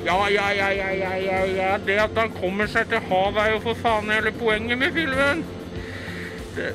Ja, 0.06 0.20
ja, 0.30 0.52
ja, 0.54 0.70
ja, 0.70 0.92
ja, 0.94 1.14
ja, 1.18 1.40
ja. 1.50 1.72
Det 1.82 1.98
at 2.04 2.18
han 2.22 2.34
kommer 2.38 2.70
seg 2.70 2.92
til 2.92 3.02
havet 3.10 3.42
er 3.42 3.54
jo 3.56 3.62
for 3.64 3.82
faen 3.82 4.12
hele 4.14 4.34
poenget 4.38 4.78
med 4.78 4.94
filmen. 4.94 5.42
Det, 6.56 6.74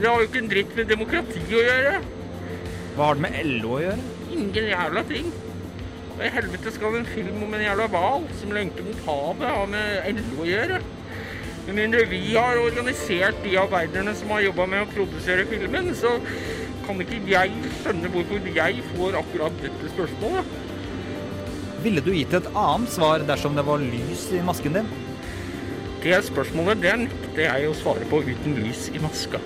det 0.00 0.06
har 0.08 0.16
jo 0.22 0.30
ikke 0.30 0.40
en 0.46 0.52
dritt 0.52 0.72
med 0.78 0.88
demokrati 0.88 1.44
å 1.44 1.66
gjøre. 1.66 1.98
Hva 2.96 3.10
har 3.10 3.18
det 3.18 3.26
med 3.26 3.52
LO 3.60 3.76
å 3.76 3.82
gjøre? 3.84 4.12
Ingen 4.32 4.70
jævla 4.72 5.04
ting. 5.12 5.28
Hva 6.16 6.24
i 6.24 6.32
helvete 6.32 6.70
skal 6.72 6.94
en 6.96 7.08
film 7.08 7.42
om 7.44 7.50
en 7.52 7.60
jævla 7.60 7.86
hval 7.92 8.22
som 8.38 8.52
lengter 8.56 8.86
mot 8.86 9.00
havet 9.04 9.50
ha 9.52 9.64
med 9.68 10.06
LO 10.16 10.38
å 10.40 10.46
gjøre? 10.48 10.78
Mindre 11.66 12.06
vi 12.08 12.20
har 12.32 12.56
organisert 12.56 13.42
de 13.44 13.52
arbeiderne 13.60 14.14
som 14.16 14.30
har 14.32 14.46
jobba 14.46 14.64
med 14.72 14.86
å 14.86 14.88
produsere 14.94 15.44
filmen, 15.50 15.90
så 15.98 16.14
kan 16.86 17.02
ikke 17.04 17.18
jeg 17.28 17.52
skjønne 17.82 18.12
hvorfor 18.14 18.48
jeg 18.54 18.86
får 18.94 19.18
akkurat 19.20 19.60
dette 19.60 19.92
spørsmålet. 19.92 20.56
Ville 21.84 22.00
du 22.00 22.14
gitt 22.14 22.32
et 22.38 22.48
annet 22.54 22.94
svar 22.96 23.26
dersom 23.28 23.58
det 23.58 23.66
var 23.66 23.84
lys 23.84 24.30
i 24.32 24.40
masken 24.46 24.78
din? 24.78 24.88
Det 26.00 26.16
spørsmålet 26.30 26.80
det 26.80 26.96
nekter 27.02 27.44
jeg 27.44 27.68
å 27.68 27.76
svare 27.76 28.08
på 28.08 28.22
uten 28.24 28.56
lys 28.62 28.88
i 28.94 29.04
maska. 29.04 29.42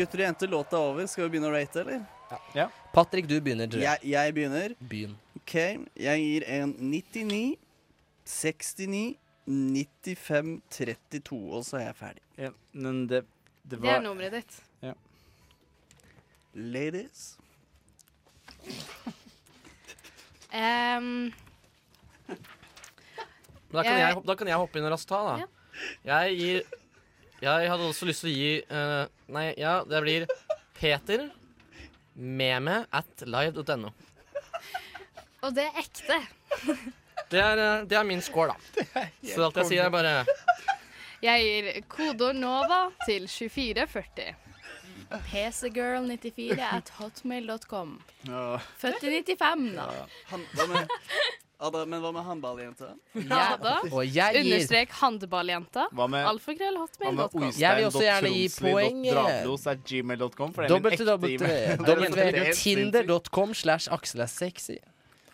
Gutter 0.00 0.22
og 0.22 0.26
jenter, 0.26 0.50
låta 0.52 0.76
er 0.78 0.90
over. 0.90 1.06
Skal 1.10 1.26
vi 1.26 1.32
begynne 1.34 1.50
å 1.50 1.54
rate, 1.54 1.82
eller? 1.84 2.04
Ja. 2.56 2.68
Patrick, 2.94 3.26
du 3.30 3.36
begynner. 3.42 3.68
tror 3.70 3.82
jeg. 3.84 4.04
Jeg, 4.12 4.34
begynner. 4.36 4.74
Begynn. 4.90 5.16
OK. 5.40 5.54
Jeg 6.00 6.22
gir 6.24 6.46
en 6.58 6.74
99, 6.78 7.56
69, 8.30 9.02
95, 9.50 10.56
32, 10.70 11.38
og 11.58 11.64
så 11.66 11.80
er 11.80 11.86
jeg 11.88 11.96
ferdig. 11.98 12.22
Ja, 12.38 12.50
men 12.72 13.04
det, 13.10 13.24
det 13.66 13.80
Det 13.82 13.90
er 13.90 14.02
nummeret 14.04 14.36
ditt. 14.40 14.58
Ja. 14.86 14.92
Ladies. 16.54 17.36
Um. 20.52 21.32
Da 23.70 23.82
kan, 23.86 23.92
Jeg- 23.92 24.14
jeg, 24.16 24.22
da 24.26 24.34
kan 24.34 24.48
jeg 24.50 24.56
hoppe 24.58 24.78
inn 24.80 24.88
raskt 24.90 25.08
ta, 25.08 25.20
da. 25.38 25.46
Jeg 26.04 26.38
gir 26.38 26.62
Jeg 27.40 27.70
hadde 27.72 27.86
også 27.88 28.08
lyst 28.08 28.24
til 28.24 28.30
å 28.30 28.36
gi 28.36 28.50
eh, 28.60 29.04
Nei, 29.32 29.46
ja, 29.60 29.78
det 29.88 30.00
blir 30.04 30.26
Peter 30.76 31.28
meme 32.20 32.82
at 32.92 33.22
live.no. 33.24 33.92
og 35.40 35.54
det 35.56 35.64
er 35.70 35.78
ekte. 35.80 36.18
Det 37.30 37.40
er, 37.40 37.62
eh, 37.62 37.84
det 37.88 37.96
er 37.96 38.04
min 38.04 38.20
score, 38.20 38.52
da. 38.52 38.84
Så 39.32 39.46
alt 39.46 39.56
jeg 39.62 39.70
sier, 39.70 39.86
er 39.86 39.94
bare 39.94 40.26
Jeg 41.24 41.46
gir 41.46 41.82
kodeord 41.88 42.36
NOVA 42.36 42.82
til 43.06 43.28
2440. 43.30 44.34
PCGirl94 45.10 46.60
at 46.70 46.92
hotmail.com. 47.00 47.96
Født 48.78 49.06
i 49.08 49.22
95, 49.24 49.64
da. 49.78 49.88
Han, 50.30 50.44
hva 50.54 50.66
med, 50.70 50.92
Ada, 51.60 51.82
men 51.84 52.00
hva 52.00 52.10
med 52.16 52.24
håndballjenta? 52.24 52.86
Ja 53.28 53.56
da. 53.60 53.74
Og 53.92 54.00
jeg 54.06 54.32
gir- 54.32 54.40
Understrek 54.46 54.94
handballjenta. 54.96 55.82
Hva 55.92 56.06
med- 56.08 56.24
Hva 56.24 56.32
med 56.56 56.78
hotmail.com. 56.80 57.50
Jeg 57.60 57.76
vil 57.76 57.84
også 57.90 58.04
gjerne 58.06 58.30
gi 58.32 58.46
poeng, 58.60 59.02
eh, 59.06 59.12
Drablos.gmail.com, 59.12 60.54
er. 60.56 60.62
Er 61.70 61.76
www.tinder.com 61.84 63.54
slash 63.54 63.88
Aksel 63.92 64.20
er 64.24 64.26
sexy. 64.32 64.78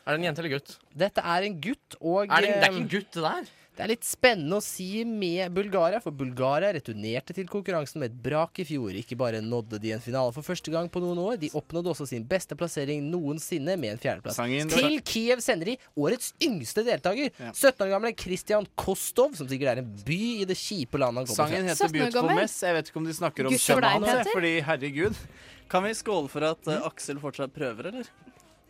Er 0.07 0.13
det 0.15 0.19
en 0.21 0.25
jente 0.29 0.39
eller 0.43 0.59
gutt? 0.59 0.77
Dette 0.95 1.21
er 1.23 1.43
en 1.49 1.61
gutt, 1.61 1.97
og 2.01 2.27
Er 2.31 2.41
det, 2.41 2.49
det 2.49 2.57
er 2.57 2.59
eh, 2.59 2.67
ikke 2.67 2.83
en 2.83 2.89
gutt, 2.89 3.13
det 3.15 3.23
der? 3.23 3.45
Det 3.77 3.85
er 3.85 3.91
litt 3.91 4.07
spennende 4.09 4.57
å 4.57 4.63
si 4.65 5.03
med 5.05 5.53
Bulgaria, 5.53 5.99
for 6.01 6.15
Bulgaria 6.17 6.71
returnerte 6.73 7.35
til 7.37 7.45
konkurransen 7.51 8.01
med 8.01 8.09
et 8.15 8.15
brak 8.25 8.57
i 8.63 8.65
fjor. 8.65 8.95
Ikke 8.97 9.19
bare 9.21 9.43
nådde 9.45 9.77
de 9.83 9.91
en 9.93 10.01
finale 10.01 10.33
for 10.33 10.47
første 10.47 10.73
gang 10.73 10.89
på 10.89 11.03
noen 11.05 11.21
år, 11.21 11.37
de 11.43 11.51
oppnådde 11.53 11.93
også 11.93 12.07
sin 12.09 12.25
beste 12.25 12.57
plassering 12.57 13.05
noensinne 13.13 13.75
med 13.77 13.93
en 13.93 14.01
fjerdeplass. 14.01 14.39
Sangen- 14.41 14.73
Til 14.73 14.97
Kiev 15.05 15.43
sender 15.45 15.69
de 15.69 15.77
årets 15.93 16.33
yngste 16.41 16.87
deltaker, 16.89 17.29
17 17.53 17.85
år 17.85 17.93
gamle 17.93 18.15
Kristian 18.17 18.67
Kostov, 18.81 19.37
som 19.37 19.47
sikkert 19.47 19.75
er 19.77 19.83
en 19.85 19.93
by 20.09 20.23
i 20.41 20.49
det 20.49 20.57
kjipe 20.57 20.97
landet 20.97 21.27
han 21.27 21.31
kommer 21.35 21.53
Sangen 21.53 21.69
heter 21.69 21.93
Beautiful 21.93 22.33
Mess. 22.35 22.57
Jeg 22.65 22.79
vet 22.79 22.89
ikke 22.89 23.03
om 23.05 23.05
de 23.05 23.19
snakker 23.21 23.47
om 23.53 23.53
kjønnet 23.61 24.09
hans, 24.09 24.33
fordi 24.33 24.55
herregud. 24.65 25.21
Kan 25.69 25.85
vi 25.85 25.93
skåle 25.99 26.33
for 26.33 26.41
at 26.49 26.65
uh, 26.73 26.87
Aksel 26.89 27.21
fortsatt 27.21 27.53
prøver, 27.53 27.93
eller? 27.93 28.09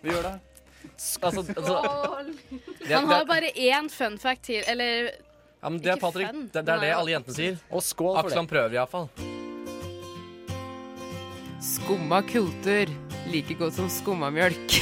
Vi 0.02 0.10
gjør 0.10 0.32
det. 0.32 0.55
Altså, 1.22 1.42
Skål! 1.44 2.32
Det- 2.78 2.94
Han 2.94 3.06
har 3.10 3.24
bare 3.28 3.50
én 3.54 3.88
fun 3.90 4.18
fact 4.18 4.42
til, 4.48 4.62
eller 4.66 5.10
Ja, 5.62 5.68
men 5.70 5.78
det 5.80 5.88
er 5.90 5.96
Ikke 5.96 6.00
Patrick. 6.06 6.30
fun. 6.30 6.42
Det, 6.52 6.64
det 6.64 6.74
er 6.74 6.80
det 6.80 6.92
alle 6.94 7.10
jentene 7.10 7.34
sier. 7.34 7.58
Og 7.70 7.82
skål 7.82 8.14
for 8.16 8.26
Aksel 8.26 8.38
han 8.38 8.46
prøver 8.46 8.76
iallfall. 8.76 9.08
Skumma 11.60 12.22
kultur. 12.22 12.86
Like 13.32 13.54
godt 13.58 13.74
som 13.74 13.88
skummamjølk. 13.90 14.76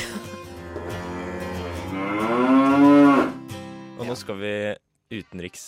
Og 3.95 4.05
nå 4.09 4.15
skal 4.19 4.39
vi 4.41 4.53
utenriks, 5.21 5.65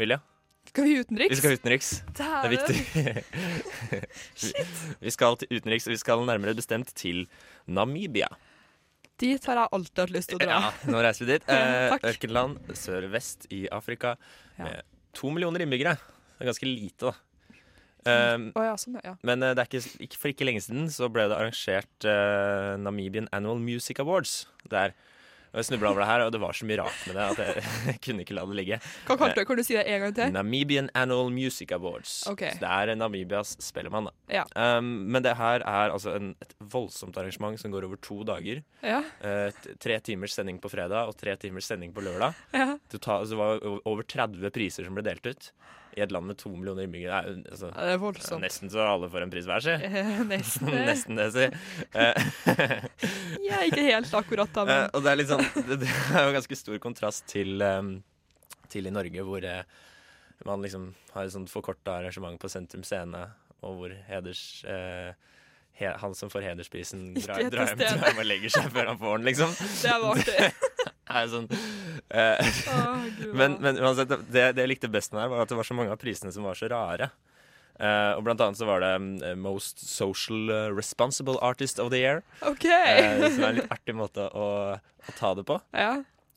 Vilja. 0.00 0.20
Skal 0.70 0.86
vi 0.86 0.92
utenriks? 1.02 1.30
Vi 1.34 1.38
skal 1.40 1.56
utenriks. 1.58 1.88
Det 2.16 2.26
er 2.26 2.52
viktig. 2.52 2.76
vi, 4.40 4.52
vi 5.06 5.10
skal 5.14 5.36
til 5.40 5.50
utenriks, 5.58 5.86
og 5.88 5.94
vi 5.94 5.98
skal 6.00 6.22
nærmere 6.28 6.54
bestemt 6.58 6.92
til 6.96 7.24
Namibia. 7.66 8.28
Dit 9.20 9.48
har 9.50 9.58
jeg 9.60 9.72
alltid 9.76 10.02
hatt 10.04 10.12
lyst 10.14 10.32
til 10.32 10.38
å 10.38 10.42
dra. 10.42 10.60
Ja, 10.64 10.92
nå 10.92 11.02
reiser 11.04 11.26
vi 11.26 11.34
dit. 11.34 11.48
Eh, 11.60 11.96
ørkenland 12.10 12.70
sør-vest 12.78 13.48
i 13.52 13.64
Afrika 13.74 14.14
med 14.60 14.86
to 15.16 15.32
millioner 15.34 15.64
innbyggere. 15.64 15.96
Det 16.36 16.46
er 16.46 16.50
ganske 16.52 16.68
lite, 16.68 17.10
da. 17.10 17.16
Um, 18.00 18.46
oh, 18.56 18.64
ja, 18.64 18.76
sånn, 18.80 18.96
ja. 19.04 19.12
Men 19.28 19.44
eh, 19.44 19.52
det 19.52 19.60
er 19.60 19.68
ikke, 19.68 20.04
ikke, 20.06 20.18
for 20.22 20.32
ikke 20.32 20.46
lenge 20.48 20.62
siden 20.64 20.86
så 20.92 21.10
ble 21.12 21.26
det 21.28 21.36
arrangert 21.36 22.06
uh, 22.08 22.78
Namibian 22.80 23.28
Annual 23.36 23.60
Music 23.60 24.00
Awards 24.00 24.46
der. 24.72 24.94
Og 25.50 25.58
jeg 25.58 25.66
snubla 25.66 25.90
over 25.90 26.04
det 26.04 26.06
her, 26.06 26.24
og 26.26 26.32
det 26.34 26.40
var 26.42 26.54
så 26.54 26.66
mye 26.68 26.78
rart 26.78 27.00
med 27.08 27.16
det 27.18 27.24
at 27.24 27.40
jeg, 27.42 27.64
jeg 27.90 28.00
kunne 28.04 28.24
ikke 28.24 28.36
la 28.38 28.44
det 28.46 28.58
ligge. 28.60 28.78
Hva 29.08 29.16
kalte 29.18 29.42
du? 29.42 29.48
Kan 29.48 29.58
du 29.58 29.64
si 29.66 29.74
det 29.74 29.82
en 29.90 30.04
gang 30.04 30.14
til? 30.14 30.34
Namibian 30.36 30.90
Annual 30.94 31.32
Music 31.34 31.74
Awards. 31.74 32.14
Okay. 32.30 32.52
Så 32.54 32.62
det 32.62 32.70
er 32.70 32.94
Namibias 33.00 33.56
Spellemann. 33.62 34.10
Da. 34.10 34.40
Ja. 34.40 34.44
Um, 34.54 34.92
men 35.10 35.26
det 35.26 35.34
her 35.40 35.64
er 35.66 35.94
altså 35.94 36.14
en, 36.14 36.32
et 36.44 36.54
voldsomt 36.60 37.18
arrangement 37.18 37.58
som 37.60 37.74
går 37.74 37.88
over 37.88 37.98
to 38.04 38.20
dager. 38.28 38.62
Ja. 38.86 39.02
Uh, 39.24 39.74
tre 39.82 39.98
timers 40.06 40.38
sending 40.38 40.62
på 40.62 40.70
fredag 40.70 41.10
og 41.10 41.18
tre 41.18 41.34
timers 41.40 41.66
sending 41.66 41.94
på 41.96 42.04
lørdag. 42.06 42.38
Ja. 42.54 42.76
Total, 42.92 43.26
så 43.26 43.34
det 43.34 43.42
var 43.42 43.66
over 43.90 44.06
30 44.06 44.54
priser 44.54 44.86
som 44.86 44.94
ble 44.94 45.06
delt 45.06 45.26
ut. 45.26 45.50
I 45.96 46.02
et 46.04 46.12
land 46.14 46.28
med 46.30 46.38
to 46.38 46.52
millioner 46.54 46.86
innbyggere. 46.86 47.18
Er, 47.18 47.38
altså, 47.50 47.70
Ja, 47.74 47.86
det 47.88 47.94
er 47.96 48.00
voldsomt. 48.02 48.44
Nesten 48.44 48.70
så 48.70 48.84
alle 48.84 49.08
får 49.10 49.26
en 49.26 49.32
pris 49.32 49.48
hver, 49.48 49.64
si. 49.64 49.74
Eh, 49.74 50.10
nesten 50.32 50.70
nesten 50.90 51.18
det, 51.18 51.28
si. 51.34 51.46
ja, 53.48 53.62
ikke 53.66 53.86
helt 53.88 54.14
akkurat 54.20 54.54
da, 54.54 54.66
Eh, 54.66 54.70
men 54.70 54.94
og 54.94 55.04
det 55.04 55.14
er 55.14 55.24
sånn 55.30 55.46
Det, 55.66 55.80
det 55.82 55.90
er 55.90 56.28
jo 56.28 56.36
ganske 56.36 56.58
stor 56.60 56.82
kontrast 56.82 57.26
til, 57.30 57.62
um, 57.64 57.94
til 58.70 58.86
i 58.86 58.94
Norge, 58.94 59.24
hvor 59.26 59.46
uh, 59.46 59.62
man 60.46 60.62
liksom 60.64 60.92
har 61.14 61.26
et 61.26 61.34
sånt 61.34 61.50
forkorta 61.52 61.98
arrangement 61.98 62.38
på 62.40 62.50
Sentrum 62.52 62.86
Scene, 62.86 63.26
og 63.66 63.80
hvor 63.80 63.98
heders 64.08 64.62
Uh, 64.68 65.10
han 65.80 66.14
som 66.14 66.28
får 66.30 66.44
hedersprisen, 66.44 67.14
drar, 67.14 67.38
er 67.40 67.50
drar, 67.50 67.70
drar 67.72 68.02
hjem 68.04 68.18
og 68.20 68.26
legger 68.26 68.52
seg 68.52 68.66
før 68.74 68.90
han 68.90 68.98
får 69.00 69.14
den, 69.16 69.28
liksom. 69.30 69.54
Det 69.80 69.94
var 70.02 70.18
artig. 70.18 70.50
Sånn, 71.30 71.48
eh, 72.14 72.52
oh, 72.74 73.02
men, 73.34 73.56
men 73.62 73.78
uansett, 73.82 74.12
det, 74.30 74.44
det 74.56 74.62
jeg 74.64 74.70
likte 74.74 74.90
best 74.92 75.12
med 75.14 75.24
det 75.24 75.30
var 75.32 75.42
at 75.44 75.50
det 75.50 75.58
var 75.58 75.66
så 75.66 75.74
mange 75.78 75.92
av 75.94 75.98
prisene 76.02 76.32
som 76.34 76.46
var 76.46 76.58
så 76.58 76.68
rare. 76.70 77.10
Eh, 77.80 78.12
og 78.18 78.22
blant 78.26 78.42
annet 78.44 78.58
så 78.60 78.66
var 78.68 78.82
det 78.84 78.90
eh, 79.24 79.34
Most 79.40 79.80
Social 79.88 80.50
eh, 80.52 80.66
Responsible 80.76 81.38
Artist 81.42 81.80
of 81.82 81.88
the 81.94 82.00
Year. 82.02 82.22
Okay. 82.44 83.00
Eh, 83.00 83.24
som 83.32 83.46
er 83.46 83.48
en 83.54 83.58
litt 83.62 83.72
artig 83.72 83.96
måte 83.96 84.26
å, 84.36 84.46
å 84.76 85.14
ta 85.18 85.32
det 85.38 85.46
på. 85.48 85.56
Ja. 85.72 85.94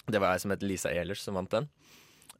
Det 0.08 0.20
var 0.24 0.34
jeg 0.36 0.44
som 0.46 0.54
het 0.56 0.64
Lisa 0.66 0.92
Ehlers 0.92 1.22
som 1.24 1.36
vant 1.40 1.52
den. 1.52 1.68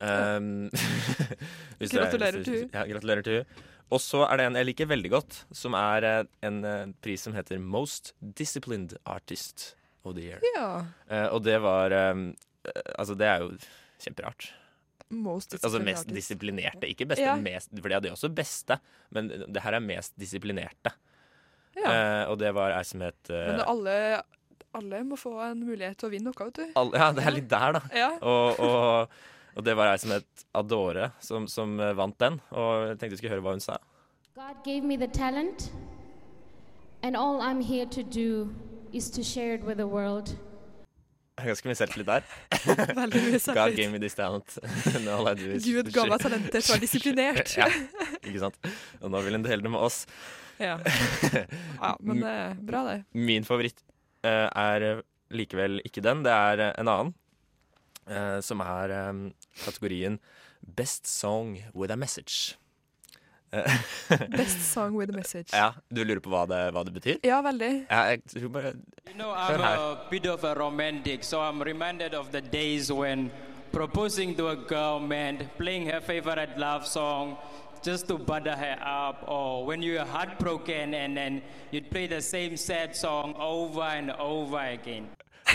Um, 0.04 0.72
er- 1.80 1.92
Gratulerer 1.94 2.42
til 2.44 2.58
hun. 2.64 2.74
Ja, 2.74 2.88
gratulerer 2.90 3.24
til 3.28 3.40
henne. 3.42 3.62
Og 3.94 4.00
så 4.02 4.24
er 4.26 4.40
det 4.40 4.46
en 4.48 4.56
jeg 4.58 4.68
liker 4.72 4.88
veldig 4.90 5.10
godt, 5.14 5.36
som 5.54 5.76
er 5.78 6.06
eh, 6.08 6.22
en 6.48 6.64
eh, 6.66 6.86
pris 7.04 7.22
som 7.28 7.36
heter 7.38 7.60
Most 7.62 8.14
Disciplined 8.40 8.96
Artist 9.06 9.74
of 10.10 10.16
the 10.18 10.26
Year. 10.26 10.44
Ja. 10.56 10.86
Eh, 11.08 11.28
og 11.34 11.44
det 11.46 11.60
var 11.64 11.94
um, 12.12 12.28
Altså, 12.96 13.16
det 13.20 13.28
er 13.28 13.42
jo 13.44 13.50
kjemperart. 14.04 14.50
Most 15.14 15.54
Altså 15.60 15.82
mest 15.84 16.08
disiplinerte. 16.10 16.88
Ikke 16.90 17.06
beste, 17.10 17.26
Ja. 17.26 17.36
mest, 17.36 17.70
for 17.76 17.90
de 17.90 17.98
hadde 17.98 18.08
jo 18.10 18.16
også 18.16 18.30
beste, 18.34 18.80
men 19.12 19.28
det 19.30 19.62
her 19.62 19.76
er 19.78 19.84
mest 19.84 20.16
disiplinerte. 20.20 20.94
Ja. 21.76 21.90
Eh, 21.90 22.24
og 22.32 22.38
det 22.40 22.54
var 22.56 22.72
ei 22.78 22.84
som 22.86 23.02
het 23.02 23.30
eh, 23.34 23.48
Men 23.50 23.62
alle, 23.66 23.96
alle 24.78 25.04
må 25.04 25.18
få 25.18 25.36
en 25.42 25.64
mulighet 25.66 25.98
til 25.98 26.08
å 26.10 26.14
vinne 26.14 26.30
noe, 26.32 26.48
vet 26.48 26.60
du. 26.62 26.66
Alle, 26.80 27.00
ja, 27.02 27.12
det 27.18 27.24
er 27.28 27.36
litt 27.36 27.50
der, 27.50 27.78
da. 27.80 27.82
Ja. 27.98 28.10
Og, 28.22 28.60
og, 28.68 29.16
og 29.58 29.66
det 29.66 29.76
var 29.78 29.92
ei 29.92 29.98
som 30.02 30.14
het 30.16 30.46
Adore, 30.54 31.12
som, 31.20 31.48
som 31.52 31.80
eh, 31.82 31.96
vant 31.98 32.18
den. 32.22 32.40
Og 32.54 32.88
jeg 32.94 33.00
tenkte 33.02 33.18
vi 33.18 33.22
skulle 33.24 33.36
høre 33.36 33.46
hva 33.46 33.58
hun 33.58 33.66
sa. 33.66 33.80
God 34.38 34.64
gave 34.66 34.82
me 34.86 34.98
the 34.98 35.08
talent, 35.08 35.72
and 37.04 37.16
all 37.18 37.42
I'm 37.42 37.62
here 37.62 37.86
to 37.86 38.02
do 38.02 38.50
is 38.94 39.10
to 39.12 39.24
share 39.24 39.54
it 39.56 39.64
with 39.66 39.78
the 39.78 39.88
world. 39.88 40.36
Ganske 41.42 41.66
mye 41.66 41.76
selvtillit 41.76 42.08
der. 42.08 42.26
Veldig 43.02 43.22
mye 43.26 43.40
selvtillit. 43.42 43.58
God 43.58 43.76
gave 43.80 43.92
me 43.92 44.00
this 44.00 44.14
talent. 44.16 44.58
And 44.94 45.08
all 45.10 45.28
I 45.28 45.34
do 45.40 45.50
is 45.56 45.66
Gud 45.66 45.90
ga 45.96 46.06
meg 46.12 46.22
talentet 46.26 46.60
til 46.62 46.70
å 46.70 46.76
være 46.76 46.84
disiplinert. 46.86 47.56
ja, 47.58 47.68
ikke 48.22 48.44
sant. 48.46 48.60
Og 49.02 49.10
nå 49.14 49.22
vil 49.26 49.40
hun 49.40 49.46
dele 49.48 49.66
det 49.66 49.72
med 49.74 49.82
oss. 49.82 50.04
Ja. 50.62 50.78
Ja, 51.84 51.96
men 52.00 52.22
det 52.22 52.30
er 52.30 52.54
bra, 52.64 52.84
det. 52.88 53.00
Min 53.18 53.44
favoritt 53.48 53.82
uh, 54.24 54.48
er 54.48 54.86
eh, 54.88 55.02
likevel 55.34 55.82
ikke 55.84 56.04
den. 56.06 56.22
Det 56.24 56.32
er 56.32 56.62
eh, 56.70 56.74
en 56.80 56.92
annen. 56.94 57.14
uh, 58.08 58.40
som 58.46 58.62
er 58.64 58.94
um, 59.10 59.26
kategorien 59.66 60.20
Best 60.78 61.08
Song 61.10 61.58
with 61.74 61.92
a 61.92 61.98
Message. 61.98 62.56
Eh, 63.54 63.78
Best 64.38 64.62
song 64.74 64.96
with 64.98 65.10
a 65.10 65.14
message. 65.14 65.50
ja, 65.54 65.74
Du 65.90 66.04
lurer 66.04 66.20
på 66.26 66.30
hva 66.34 66.46
det, 66.50 66.62
hva 66.74 66.84
det 66.88 66.94
betyr? 66.96 67.18
Ja, 67.24 67.42
veldig. 67.46 67.72
Ja, 67.90 68.04
jeg 68.10 68.24
tror 68.34 68.50
bare 68.50 68.74
You 69.08 69.14
know, 69.16 69.30
I'm 69.36 69.62
a 69.62 70.08
bit 70.10 70.26
of 70.26 70.44
a 70.44 70.54
romantic, 70.56 71.24
so 71.24 71.40
I'm 71.42 71.62
reminded 71.62 72.14
of 72.14 72.32
the 72.32 72.42
days 72.42 72.92
when 72.92 73.30
proposing 73.72 74.36
to 74.38 74.48
a 74.50 74.56
girl 74.56 75.00
meant 75.00 75.44
playing 75.58 75.86
her 75.92 76.00
favorite 76.02 76.58
love 76.58 76.86
song, 76.88 77.38
just 77.86 78.08
to 78.08 78.18
butter 78.18 78.56
her 78.56 78.78
up, 78.82 79.24
or 79.28 79.66
when 79.66 79.82
you're 79.84 80.06
heartbroken 80.06 80.94
and 80.94 81.18
then 81.18 81.42
you'd 81.72 81.90
play 81.92 82.08
the 82.08 82.22
same 82.22 82.56
sad 82.58 82.96
song 82.96 83.36
over 83.38 83.82
and 83.84 84.12
over 84.12 84.58
again. 84.60 85.08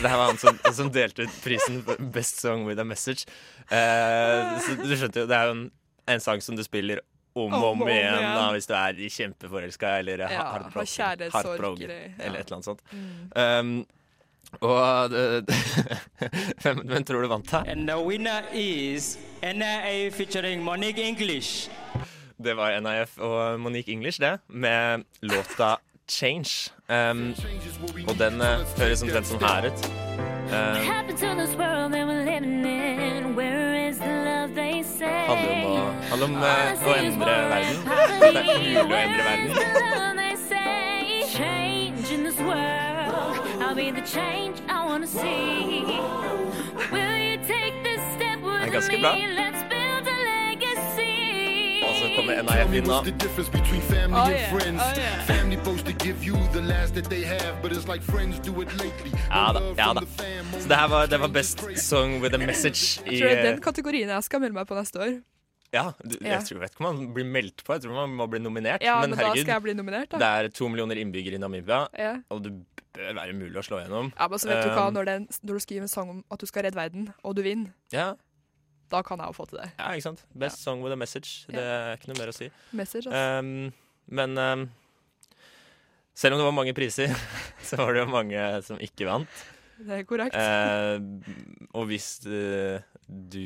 Det 0.03 0.09
her 0.09 0.17
var 0.17 0.27
han 0.27 0.39
som, 0.39 0.59
som 0.73 0.91
delte 0.93 1.23
ut 1.23 1.37
prisen 1.45 1.83
for 1.83 1.97
Best 2.13 2.41
Song 2.41 2.67
With 2.69 2.81
A 2.81 2.85
Message. 2.85 3.25
Uh, 3.73 4.59
så 4.61 4.75
du 4.83 4.93
skjønte 4.97 5.23
jo, 5.25 5.27
det 5.27 5.37
er 5.37 5.49
jo 5.49 5.55
en, 5.57 5.71
en 6.15 6.21
sang 6.21 6.43
som 6.45 6.57
du 6.59 6.63
spiller 6.63 7.01
om 7.47 7.55
og 7.55 7.71
om, 7.71 7.85
igjen, 7.89 8.23
da, 8.23 8.49
hvis 8.55 8.67
du 8.67 8.75
er 8.75 8.99
kjempeforelska 9.17 9.99
eller 10.03 10.25
Ja, 10.27 10.43
kjærlighetssorg, 10.85 11.47
heartbroken 11.47 11.83
eller- 11.91 11.95
ja. 12.19 12.25
et 12.25 12.27
eller 12.27 12.53
annet 12.59 12.65
sånt. 12.65 12.81
Mm. 12.93 13.79
Um, 13.81 13.87
og 14.61 15.11
hvem, 16.63 16.79
hvem 16.89 17.05
tror 17.05 17.23
du 17.23 17.29
vant, 17.29 17.51
da? 17.53 17.63
And 17.67 17.89
the 17.89 17.99
winner 18.01 18.43
is 18.53 19.19
NIA 19.43 20.11
featuring 20.11 20.63
Monique 20.65 20.99
English. 21.09 21.71
Det 22.45 22.57
var 22.57 22.81
NIF 22.81 23.19
og 23.19 23.61
Monique 23.61 23.93
English, 23.93 24.21
det, 24.21 24.39
med 24.49 25.05
låta 25.23 25.77
'Change'. 26.09 26.73
Um, 26.89 27.35
og 28.09 28.15
den 28.19 28.41
uh, 28.41 28.65
høres 28.79 29.03
omtrent 29.03 29.27
sånn 29.27 29.43
her 29.45 29.67
ut. 29.69 29.91
Um, 30.49 31.29
handler 34.57 35.53
om 35.53 35.65
å, 35.67 35.93
handler 36.11 36.27
om 36.27 36.37
uh, 36.37 36.89
å 36.89 36.95
endre 36.97 37.35
verden. 37.53 37.81
Det 38.21 38.29
er 38.29 38.47
mulig 38.49 38.77
å 38.81 39.01
endre 39.01 39.23
verden. 39.29 39.55
They 40.21 40.37
say, 40.49 41.25
change 41.33 42.11
in 42.11 42.25
this 42.25 42.39
world. 42.39 43.41
I'll 43.63 43.75
be 43.75 43.91
the 43.91 44.07
change 44.07 44.61
I 44.69 44.85
wanna 44.87 45.07
see. 45.07 45.85
Will 46.93 47.17
you 47.17 47.37
take 47.47 47.83
this 47.85 48.01
step 48.17 48.41
with 48.43 48.63
er 48.75 48.99
me? 48.99 49.27
Let's 49.35 49.78
kommer 52.19 52.43
NIF 52.43 52.75
inn 52.81 52.89
da. 52.91 52.99
the 53.07 53.15
difference 53.25 53.51
between 53.55 53.81
family 53.93 54.19
Oh, 54.19 54.29
yeah. 54.31 54.55
Oh, 54.55 54.93
yeah. 54.99 55.25
Family 55.31 55.57
supposed 55.57 55.87
to 55.87 55.95
give 56.05 56.19
you 56.27 56.37
the 56.53 56.63
last 56.63 56.95
that 56.99 57.09
they 57.11 57.23
have, 57.25 57.55
but 57.63 57.73
it's 57.73 57.87
like 57.89 58.03
friends 58.03 58.39
do 58.41 58.53
it 58.63 58.71
lately. 58.83 59.13
Ja 59.31 59.53
da. 59.53 59.61
Ja 59.79 59.93
da. 59.95 60.03
Så 60.59 60.69
det 60.69 60.77
her 60.77 60.89
var, 60.89 61.07
det 61.07 61.21
var 61.21 61.29
best 61.29 61.63
song 61.79 62.21
with 62.23 62.35
a 62.35 62.39
message 62.39 63.01
i 63.07 63.19
Tror 63.21 63.29
det 63.29 63.39
er 63.39 63.51
den 63.53 63.61
kategorien 63.63 64.09
jeg 64.09 64.25
skal 64.27 64.41
melde 64.45 64.55
meg 64.59 64.67
på 64.71 64.75
neste 64.79 64.99
år? 65.05 65.19
Ja, 65.73 65.91
du, 66.01 66.15
Ja. 66.25 66.39
jeg 66.39 66.47
tror 66.49 66.63
vet 66.63 66.73
ikke 66.73 66.81
om 66.85 66.87
man 66.97 67.15
blir 67.15 67.27
meldt 67.29 67.61
på, 67.65 67.75
jeg 67.77 67.83
tror 67.85 67.93
man 67.95 68.15
må 68.17 68.27
bli 68.33 68.39
nominert. 68.41 68.81
Ja, 68.83 68.95
men 69.03 69.13
da 69.13 69.19
herregud, 69.21 69.43
skal 69.45 69.53
jeg 69.59 69.63
bli 69.67 69.75
nominert, 69.77 70.09
da. 70.15 70.19
det 70.23 70.29
er 70.29 70.49
to 70.57 70.69
millioner 70.73 70.97
innbyggere 70.97 71.37
i 71.37 71.41
Namibia, 71.43 71.83
Ja. 71.99 72.15
og 72.33 72.41
det 72.47 72.55
bør 72.97 73.13
være 73.21 73.35
mulig 73.37 73.59
å 73.61 73.65
slå 73.67 73.83
gjennom. 73.83 74.09
Ja, 74.17 74.29
men 74.33 74.39
så 74.41 74.49
vet 74.49 74.65
du 74.65 74.71
hva, 74.73 74.87
Um, 74.89 74.95
når, 74.97 75.05
den, 75.11 75.27
når 75.45 75.55
du 75.61 75.61
skriver 75.67 75.85
en 75.85 75.93
sang 75.93 76.09
om 76.15 76.25
at 76.33 76.41
du 76.41 76.47
skal 76.49 76.65
redde 76.65 76.75
verden, 76.81 77.11
og 77.23 77.37
du 77.37 77.43
vinner, 77.45 77.69
Ja, 77.93 78.15
da 78.93 79.03
kan 79.07 79.21
jeg 79.21 79.31
jo 79.33 79.37
få 79.37 79.49
til 79.51 79.61
det. 79.61 79.69
ja, 79.79 79.93
ikke 79.93 80.07
sant? 80.09 80.25
Best 80.45 80.65
song 80.65 80.83
with 80.85 80.95
a 80.95 80.99
message. 80.99 81.45
Det 81.51 81.63
er 81.63 81.99
ikke 81.99 82.13
noe 82.13 82.21
mer 82.21 82.33
å 82.33 82.37
si. 82.37 82.51
Message, 82.77 83.11
altså. 83.11 83.45
Um, 83.45 83.73
men 84.09 84.41
um, 84.41 84.67
selv 86.19 86.35
om 86.35 86.43
det 86.43 86.49
var 86.49 86.57
mange 86.57 86.75
priser, 86.77 87.15
så 87.69 87.79
var 87.81 87.95
det 87.95 88.03
jo 88.05 88.11
mange 88.11 88.51
som 88.67 88.81
ikke 88.83 89.09
vant. 89.09 89.47
Det 89.79 90.01
er 90.01 90.07
korrekt. 90.09 90.35
Uh, 90.35 90.99
og 91.79 91.87
hvis 91.93 92.17
uh, 92.27 92.83
du 93.07 93.39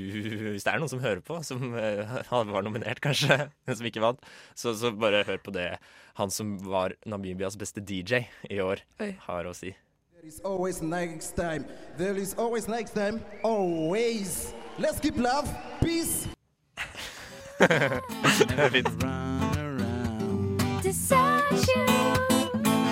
Hvis 0.55 0.65
det 0.65 0.73
er 0.73 0.81
noen 0.81 0.91
som 0.91 1.03
hører 1.03 1.21
på, 1.25 1.37
som 1.45 1.75
uh, 1.77 2.33
var 2.55 2.65
nominert, 2.65 3.03
kanskje, 3.05 3.51
men 3.67 3.77
som 3.79 3.89
ikke 3.89 4.05
vant, 4.05 4.23
så, 4.57 4.73
så 4.79 4.95
bare 4.97 5.27
hør 5.29 5.43
på 5.45 5.53
det 5.55 5.75
han 6.19 6.33
som 6.33 6.57
var 6.65 6.97
Namibias 7.09 7.57
beste 7.61 7.81
DJ 7.85 8.27
i 8.53 8.61
år, 8.65 8.83
Oi. 9.01 9.15
har 9.27 9.49
å 9.49 9.55
si. 9.57 9.73
There 10.23 10.29
is 10.29 10.41
always 10.45 10.81
next 10.83 11.33
time. 11.35 11.65
There 11.99 12.15
is 12.17 12.35
always 12.39 12.69
next 12.69 12.95
time. 12.95 13.25
Always. 13.43 14.55
Let's 14.79 15.01
keep 15.01 15.17
love. 15.17 15.49
Peace. 15.81 16.29
Fint. 17.59 18.87
Decide 20.83 21.43
you, 21.75 21.87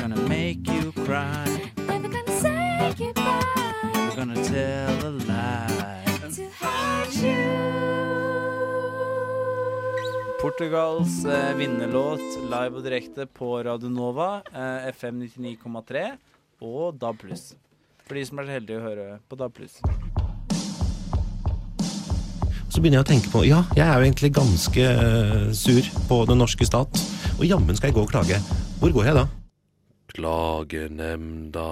Gonna 0.01 0.17
make 0.29 0.67
you 0.69 0.91
cry. 1.07 1.47
never 1.87 2.09
gonna 2.09 2.41
say 2.41 2.95
goodbye 2.99 3.43
We're 3.95 4.17
gonna 4.17 4.45
tell 4.45 5.07
a 5.07 5.11
lie. 5.31 6.05
to 6.35 6.49
hurt 6.59 7.15
you. 7.15 7.47
Portugals 10.41 11.25
eh, 11.25 11.55
vinnerlåt 11.57 12.21
live 12.51 12.77
og 12.77 12.83
direkte 12.85 13.27
på 13.27 13.63
Radio 13.63 13.89
Nova, 13.89 14.43
eh, 14.53 14.89
FM 14.95 15.23
99,3 15.23 16.17
og 16.61 16.99
DAB+. 17.01 17.25
For 18.07 18.19
de 18.19 18.25
som 18.27 18.41
er 18.41 18.49
så 18.49 18.57
heldige 18.59 18.81
å 18.81 18.85
høre 18.85 19.07
på 19.29 19.39
DAB+. 19.41 19.61
Så 22.71 22.79
begynner 22.79 23.01
jeg 23.01 23.07
å 23.07 23.11
tenke 23.11 23.33
på 23.33 23.43
ja, 23.49 23.65
jeg 23.75 23.83
er 23.83 23.99
jo 23.99 24.07
egentlig 24.07 24.31
ganske 24.37 24.85
eh, 24.87 25.51
sur 25.57 25.83
på 26.07 26.23
den 26.31 26.39
norske 26.39 26.67
stat. 26.69 27.03
Og 27.41 27.45
jammen 27.49 27.77
skal 27.77 27.91
jeg 27.91 27.99
gå 27.99 28.05
og 28.07 28.13
klage. 28.13 28.39
Hvor 28.79 28.95
går 28.95 29.11
jeg 29.11 29.19
da? 29.19 29.27
Klagenemnda. 30.15 31.69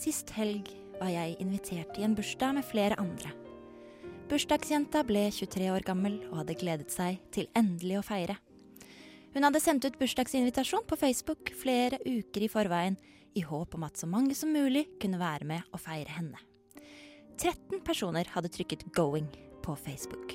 Sist 0.00 0.30
helg 0.32 0.79
var 1.00 1.10
jeg 1.12 1.38
invitert 1.40 1.96
i 1.98 2.04
en 2.04 2.14
bursdag 2.16 2.58
med 2.58 2.66
flere 2.68 2.98
andre. 3.00 3.32
Bursdagsjenta 4.30 5.02
ble 5.08 5.24
23 5.34 5.70
år 5.72 5.84
gammel 5.86 6.20
og 6.28 6.42
hadde 6.42 6.58
gledet 6.60 6.92
seg 6.94 7.18
til 7.34 7.48
endelig 7.58 7.98
å 7.98 8.06
feire. 8.06 8.36
Hun 9.34 9.46
hadde 9.46 9.62
sendt 9.62 9.86
ut 9.86 9.98
bursdagsinvitasjon 9.98 10.86
på 10.86 10.98
Facebook 10.98 11.52
flere 11.58 12.00
uker 12.04 12.44
i 12.46 12.50
forveien, 12.50 12.98
i 13.34 13.42
håp 13.46 13.76
om 13.78 13.84
at 13.86 13.98
så 13.98 14.08
mange 14.10 14.34
som 14.34 14.50
mulig 14.50 14.84
kunne 15.02 15.20
være 15.20 15.46
med 15.46 15.66
og 15.70 15.82
feire 15.82 16.10
henne. 16.16 16.38
13 17.38 17.80
personer 17.86 18.26
hadde 18.34 18.50
trykket 18.52 18.84
'going' 18.90 19.30
på 19.62 19.76
Facebook. 19.76 20.34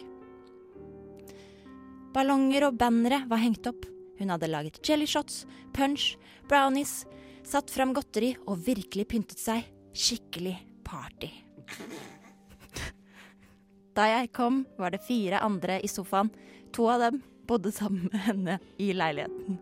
Ballonger 2.16 2.70
og 2.70 2.78
bannere 2.80 3.26
var 3.28 3.44
hengt 3.44 3.68
opp. 3.68 3.86
Hun 4.20 4.32
hadde 4.32 4.48
laget 4.48 4.80
jellyshots, 4.80 5.46
punch, 5.74 6.16
brownies, 6.48 7.04
satt 7.44 7.70
fram 7.70 7.94
godteri 7.94 8.36
og 8.48 8.64
virkelig 8.66 9.08
pyntet 9.12 9.40
seg. 9.40 9.75
Skikkelig 9.96 10.58
party. 10.84 11.30
Da 13.96 14.10
jeg 14.12 14.34
kom, 14.36 14.66
var 14.76 14.92
det 14.92 15.06
fire 15.08 15.40
andre 15.40 15.80
i 15.80 15.88
sofaen. 15.88 16.30
To 16.76 16.90
av 16.92 17.00
dem 17.06 17.22
bodde 17.48 17.72
sammen 17.72 18.10
med 18.12 18.22
henne 18.26 18.58
i 18.82 18.92
leiligheten. 18.92 19.56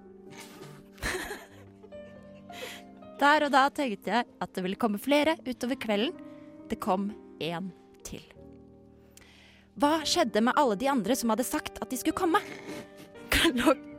Der 3.21 3.45
og 3.45 3.53
da 3.53 3.67
tenkte 3.71 4.09
jeg 4.09 4.25
at 4.41 4.55
det 4.55 4.63
ville 4.65 4.79
komme 4.79 4.99
flere 4.99 5.37
utover 5.45 5.77
kvelden. 5.79 6.17
Det 6.67 6.79
kom 6.81 7.11
én 7.37 7.69
til. 8.03 8.23
Hva 9.77 9.99
skjedde 10.07 10.41
med 10.41 10.57
alle 10.57 10.77
de 10.81 10.89
andre 10.89 11.15
som 11.17 11.29
hadde 11.33 11.45
sagt 11.45 11.77
at 11.81 11.93
de 11.93 11.99
skulle 11.99 12.17
komme? 12.17 12.41
Klok 13.33 13.89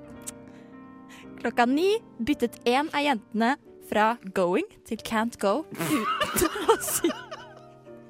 Klokka 1.38 1.66
ni 1.68 1.98
byttet 2.24 2.56
en 2.64 2.88
av 2.96 3.04
jentene 3.04 3.50
fra 3.88 4.14
going 4.36 4.66
til 4.88 5.00
can't 5.04 5.38
go 5.42 5.62
uten 5.74 6.70
å 6.72 6.78
si 6.82 7.12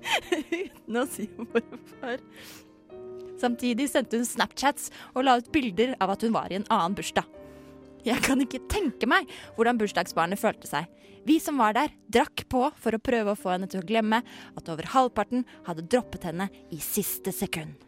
Uten 0.04 0.98
å 1.00 1.06
si 1.08 1.24
hvorfor. 1.38 2.20
Samtidig 3.40 3.88
sendte 3.90 4.18
hun 4.20 4.28
Snapchats 4.28 4.90
og 5.14 5.24
la 5.26 5.38
ut 5.40 5.48
bilder 5.52 5.94
av 6.02 6.12
at 6.14 6.22
hun 6.24 6.34
var 6.34 6.52
i 6.52 6.58
en 6.58 6.66
annen 6.68 6.96
bursdag. 6.96 7.24
Jeg 8.04 8.20
kan 8.24 8.40
ikke 8.44 8.60
tenke 8.68 9.08
meg 9.08 9.30
hvordan 9.56 9.80
bursdagsbarnet 9.80 10.40
følte 10.40 10.68
seg. 10.68 10.90
Vi 11.24 11.38
som 11.40 11.56
var 11.56 11.72
der, 11.72 11.92
drakk 12.12 12.44
på 12.52 12.66
for 12.76 12.92
å 12.92 13.00
prøve 13.00 13.32
å 13.32 13.38
få 13.38 13.54
henne 13.54 13.68
til 13.72 13.80
å 13.80 13.86
glemme 13.88 14.20
at 14.52 14.68
over 14.68 14.92
halvparten 14.92 15.46
hadde 15.64 15.86
droppet 15.88 16.28
henne 16.28 16.50
i 16.68 16.80
siste 16.84 17.32
sekund. 17.32 17.80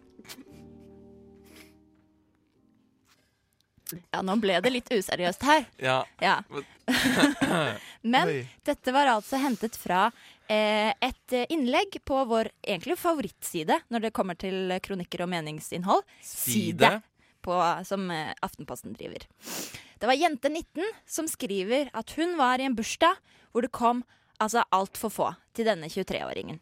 Ja, 3.95 4.23
nå 4.25 4.37
ble 4.43 4.59
det 4.63 4.73
litt 4.73 4.91
useriøst 4.91 5.45
her. 5.47 5.67
Ja. 5.83 6.01
Ja. 6.23 6.41
Men 8.15 8.33
dette 8.67 8.95
var 8.95 9.11
altså 9.13 9.39
hentet 9.43 9.79
fra 9.79 10.09
eh, 10.51 10.91
et 10.91 11.35
eh, 11.35 11.47
innlegg 11.55 12.01
på 12.07 12.23
vår 12.27 12.51
egentlig 12.63 12.99
favorittside 12.99 13.79
når 13.93 14.09
det 14.09 14.15
kommer 14.17 14.39
til 14.39 14.75
kronikker 14.83 15.23
og 15.27 15.31
meningsinnhold. 15.35 16.03
Side. 16.25 16.97
På, 17.47 17.61
som 17.87 18.11
eh, 18.11 18.35
Aftenposten 18.43 18.97
driver. 18.99 19.27
Det 19.97 20.11
var 20.11 20.19
Jente19 20.19 20.83
som 21.09 21.31
skriver 21.31 21.91
at 21.97 22.11
hun 22.19 22.35
var 22.41 22.61
i 22.61 22.67
en 22.67 22.77
bursdag 22.77 23.19
hvor 23.53 23.65
det 23.65 23.73
kom 23.73 24.03
altså 24.43 24.67
altfor 24.75 25.13
få 25.13 25.29
til 25.57 25.69
denne 25.69 25.89
23-åringen. 25.89 26.59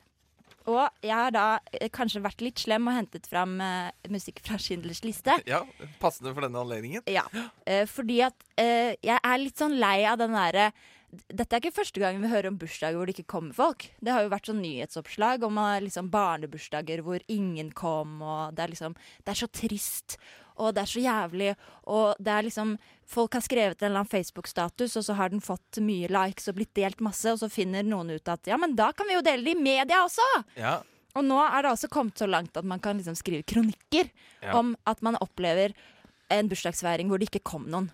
Og 0.71 1.05
jeg 1.05 1.13
har 1.13 1.33
da 1.35 1.47
eh, 1.77 1.91
kanskje 1.93 2.23
vært 2.25 2.43
litt 2.45 2.63
slem 2.63 2.89
og 2.89 2.97
hentet 2.97 3.29
fram 3.29 3.59
uh, 3.61 3.93
musikk 4.13 4.41
fra 4.45 4.59
Schindlers 4.61 5.05
liste. 5.05 5.37
Ja, 5.51 5.63
Passende 6.01 6.33
for 6.33 6.47
denne 6.47 6.61
anledningen. 6.61 7.05
Ja, 7.11 7.27
uh, 7.35 7.85
fordi 7.91 8.23
at 8.25 8.37
uh, 8.57 8.93
jeg 8.97 9.19
er 9.19 9.41
litt 9.43 9.61
sånn 9.61 9.77
lei 9.81 10.01
av 10.09 10.21
den 10.23 10.37
derre 10.37 10.71
Dette 11.31 11.55
er 11.55 11.63
ikke 11.63 11.77
første 11.77 12.01
gang 12.03 12.17
vi 12.19 12.31
hører 12.33 12.49
om 12.51 12.57
bursdager 12.59 12.99
hvor 12.99 13.07
det 13.07 13.15
ikke 13.15 13.37
kommer 13.37 13.55
folk. 13.55 13.85
Det 14.03 14.11
har 14.11 14.25
jo 14.25 14.33
vært 14.33 14.49
sånn 14.51 14.65
nyhetsoppslag 14.65 15.45
om 15.47 15.61
liksom 15.85 16.09
barnebursdager 16.11 17.05
hvor 17.07 17.23
ingen 17.31 17.71
kom, 17.71 18.17
og 18.19 18.57
det 18.57 18.65
er 18.65 18.73
liksom 18.73 18.97
Det 19.23 19.31
er 19.31 19.39
så 19.45 19.47
trist. 19.47 20.17
Og 20.57 20.75
det 20.75 20.83
er 20.85 20.91
så 20.91 21.03
jævlig, 21.03 21.55
og 21.91 22.21
det 22.23 22.33
er 22.35 22.49
liksom 22.51 22.77
Folk 23.05 23.35
har 23.37 23.43
skrevet 23.45 23.83
en 23.83 23.91
eller 23.91 24.01
annen 24.01 24.09
Facebook-status, 24.09 24.95
og 24.97 25.03
så 25.05 25.13
har 25.19 25.29
den 25.29 25.43
fått 25.45 25.77
mye 25.85 26.09
likes 26.09 26.49
og 26.49 26.55
blitt 26.57 26.71
delt 26.75 27.03
masse, 27.05 27.29
og 27.29 27.37
så 27.43 27.51
finner 27.53 27.85
noen 27.85 28.15
ut 28.15 28.31
at 28.33 28.49
ja, 28.49 28.57
men 28.57 28.73
da 28.79 28.87
kan 28.97 29.05
vi 29.11 29.13
jo 29.19 29.21
dele 29.21 29.45
det 29.45 29.53
i 29.53 29.61
media 29.61 29.99
også! 30.07 30.25
Ja. 30.57 30.79
Og 31.13 31.27
nå 31.29 31.37
er 31.45 31.63
det 31.67 31.75
altså 31.75 31.91
kommet 31.93 32.17
så 32.19 32.25
langt 32.27 32.57
at 32.57 32.65
man 32.65 32.81
kan 32.81 32.97
liksom 32.97 33.15
skrive 33.21 33.45
kronikker 33.45 34.09
Ja. 34.41 34.55
om 34.57 34.73
at 34.89 35.03
man 35.05 35.19
opplever 35.21 35.75
en 36.33 36.49
bursdagsfeiring 36.49 37.13
hvor 37.13 37.21
det 37.21 37.29
ikke 37.29 37.45
kom 37.45 37.69
noen. 37.69 37.91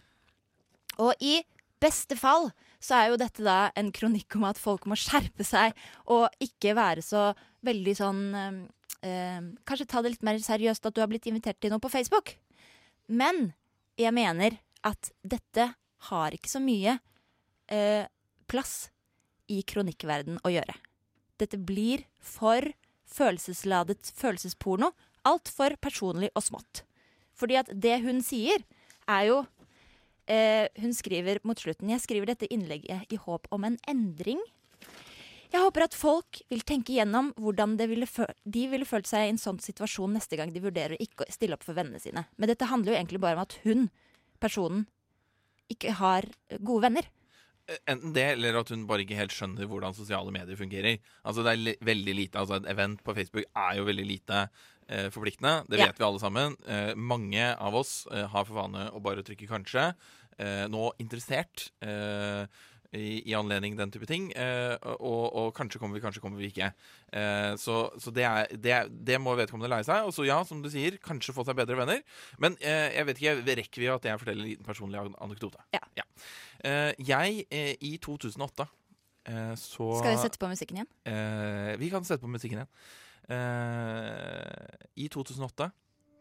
Og 1.02 1.12
i 1.20 1.40
beste 1.82 2.14
fall 2.16 2.52
så 2.80 2.96
er 3.00 3.10
jo 3.10 3.18
dette 3.20 3.42
da 3.44 3.72
en 3.76 3.90
kronikk 3.92 4.36
om 4.38 4.46
at 4.48 4.60
folk 4.62 4.86
må 4.88 4.94
skjerpe 4.96 5.44
seg 5.44 5.74
og 6.06 6.28
ikke 6.40 6.76
være 6.78 7.02
så 7.04 7.32
veldig 7.66 7.94
sånn 7.98 8.22
eh, 8.34 8.60
eh, 9.10 9.42
Kanskje 9.68 9.88
ta 9.90 10.00
det 10.06 10.14
litt 10.14 10.24
mer 10.24 10.38
seriøst 10.38 10.86
at 10.86 10.94
du 10.96 11.02
har 11.02 11.10
blitt 11.10 11.26
invitert 11.28 11.58
til 11.60 11.74
noe 11.74 11.82
på 11.82 11.90
Facebook. 11.92 12.36
Men 13.10 13.50
jeg 13.98 14.14
mener 14.14 14.60
at 14.86 15.10
dette 15.26 15.72
har 16.08 16.34
ikke 16.34 16.48
så 16.48 16.62
mye 16.62 16.96
eh, 17.68 18.06
plass 18.48 18.88
i 19.50 19.60
kronikkverden 19.66 20.38
å 20.46 20.52
gjøre. 20.52 20.76
Dette 21.40 21.58
blir 21.58 22.06
for 22.22 22.64
følelsesladet 23.10 24.12
følelsesporno. 24.16 24.92
Altfor 25.26 25.74
personlig 25.82 26.30
og 26.38 26.46
smått. 26.46 26.84
Fordi 27.36 27.58
at 27.60 27.72
det 27.74 27.98
hun 28.04 28.22
sier, 28.24 28.62
er 29.10 29.26
jo 29.26 29.38
eh, 30.30 30.68
Hun 30.78 30.92
skriver 30.94 31.40
mot 31.42 31.58
slutten 31.58 31.90
Jeg 31.90 32.02
skriver 32.04 32.30
dette 32.30 32.48
innlegget 32.52 33.10
i 33.10 33.18
håp 33.18 33.48
om 33.50 33.64
en 33.66 33.78
endring. 33.90 34.40
Jeg 35.50 35.64
håper 35.64 35.82
at 35.82 35.96
folk 35.98 36.38
vil 36.50 36.60
tenke 36.62 36.94
gjennom 36.94 37.32
hvordan 37.40 37.74
det 37.80 37.88
ville 37.90 38.06
de 38.06 38.66
ville 38.70 38.86
følt 38.86 39.08
seg 39.10 39.26
i 39.26 39.32
en 39.32 39.40
sånn 39.40 39.58
situasjon 39.62 40.12
neste 40.14 40.38
gang 40.38 40.52
de 40.54 40.62
vurderer 40.62 40.94
å 40.94 41.02
ikke 41.02 41.26
stille 41.32 41.56
opp 41.58 41.66
for 41.66 41.74
vennene 41.74 41.98
sine. 42.02 42.22
Men 42.38 42.52
dette 42.52 42.68
handler 42.70 42.94
jo 42.94 42.98
egentlig 43.00 43.22
bare 43.24 43.38
om 43.38 43.42
at 43.42 43.56
hun, 43.64 43.88
personen, 44.42 44.86
ikke 45.70 45.96
har 45.98 46.26
gode 46.58 46.86
venner. 46.86 47.08
Enten 47.86 48.14
det, 48.14 48.24
eller 48.34 48.56
at 48.58 48.70
hun 48.72 48.86
bare 48.88 49.04
ikke 49.04 49.18
helt 49.18 49.34
skjønner 49.34 49.68
hvordan 49.70 49.94
sosiale 49.94 50.32
medier 50.34 50.58
fungerer. 50.58 50.98
Altså 51.26 51.44
det 51.46 51.52
er 51.54 51.84
veldig 51.86 52.14
lite, 52.18 52.38
altså 52.40 52.58
Et 52.58 52.70
event 52.72 53.02
på 53.06 53.14
Facebook 53.14 53.46
er 53.54 53.76
jo 53.78 53.84
veldig 53.86 54.06
lite 54.06 54.40
eh, 54.88 55.10
forpliktende. 55.14 55.66
Det 55.70 55.78
Ja. 55.78 55.86
vet 55.86 55.98
vi 55.98 56.04
alle 56.04 56.22
sammen. 56.22 56.56
Eh, 56.66 56.94
mange 56.94 57.54
av 57.58 57.74
oss 57.74 58.06
eh, 58.10 58.26
har 58.26 58.44
for 58.44 58.54
vane 58.54 58.90
å 58.90 59.02
bare 59.02 59.22
trykke 59.22 59.46
'kanskje'. 59.46 59.94
Eh, 60.38 60.66
nå 60.72 60.90
interessert 60.98 61.70
eh, 61.82 62.46
i, 62.96 63.20
i 63.30 63.34
anledning 63.38 63.76
den 63.78 63.92
type 63.92 64.08
ting. 64.08 64.30
Eh, 64.34 64.74
og, 64.98 65.26
og 65.36 65.50
kanskje 65.56 65.80
kommer 65.82 65.98
vi, 65.98 66.02
kanskje 66.04 66.22
kommer 66.22 66.40
vi 66.42 66.50
ikke. 66.50 66.72
Eh, 67.12 67.54
så 67.60 67.82
så 68.00 68.12
det, 68.14 68.24
er, 68.26 68.50
det, 68.54 68.72
er, 68.74 68.90
det 68.90 69.20
må 69.22 69.34
vedkommende 69.38 69.70
lære 69.70 69.86
seg. 69.88 70.08
Og 70.08 70.14
så 70.16 70.26
ja, 70.26 70.40
som 70.46 70.62
du 70.62 70.70
sier, 70.72 70.98
kanskje 71.02 71.34
få 71.36 71.44
seg 71.46 71.58
bedre 71.58 71.78
venner. 71.78 72.02
Men 72.42 72.58
eh, 72.60 72.90
jeg 72.96 73.08
vet 73.08 73.22
ikke, 73.22 73.36
rekker 73.62 73.84
vi 73.84 73.90
at 73.94 74.08
jeg 74.10 74.22
forteller 74.22 74.44
en 74.44 74.50
liten 74.52 74.66
personlig 74.66 75.02
anekdote? 75.22 75.62
Ja. 75.76 75.84
Eh, 76.64 76.92
jeg, 76.98 77.44
eh, 77.54 77.74
i 77.86 77.94
2008 78.02 78.66
eh, 79.30 79.54
så 79.56 79.92
Skal 80.00 80.16
vi 80.16 80.24
sette 80.24 80.40
på 80.40 80.50
musikken 80.50 80.82
igjen? 80.82 80.90
Eh, 81.08 81.76
vi 81.80 81.92
kan 81.92 82.04
sette 82.06 82.24
på 82.24 82.32
musikken 82.32 82.62
igjen. 82.62 82.74
Eh, 83.30 84.66
I 85.04 85.06
2008 85.08 85.70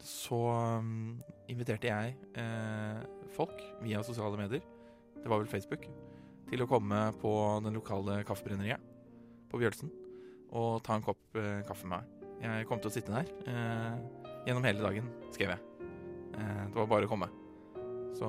så 0.00 0.38
um, 0.80 1.18
inviterte 1.52 1.90
jeg 1.90 2.14
eh, 2.40 3.00
folk 3.36 3.60
via 3.84 4.00
sosiale 4.06 4.38
medier, 4.40 4.62
det 5.20 5.28
var 5.28 5.42
vel 5.42 5.50
Facebook, 5.50 5.84
til 6.50 6.62
å 6.64 6.68
komme 6.70 7.00
på 7.20 7.32
den 7.64 7.76
lokale 7.78 8.20
kaffebrenneriet 8.26 8.82
på 9.50 9.58
Bjølsen 9.60 9.90
og 10.50 10.80
ta 10.82 10.96
en 10.98 11.04
kopp 11.06 11.36
eh, 11.38 11.60
kaffe 11.68 11.86
med 11.86 12.00
meg. 12.00 12.16
Jeg 12.42 12.66
kom 12.66 12.80
til 12.82 12.90
å 12.90 12.94
sitte 12.94 13.12
der 13.14 13.28
eh, 13.46 14.32
gjennom 14.48 14.64
hele 14.66 14.82
dagen, 14.82 15.10
skrev 15.34 15.52
jeg. 15.54 15.86
Eh, 16.34 16.62
det 16.66 16.74
var 16.74 16.88
bare 16.90 17.06
å 17.06 17.10
komme. 17.12 17.28
Så 18.18 18.26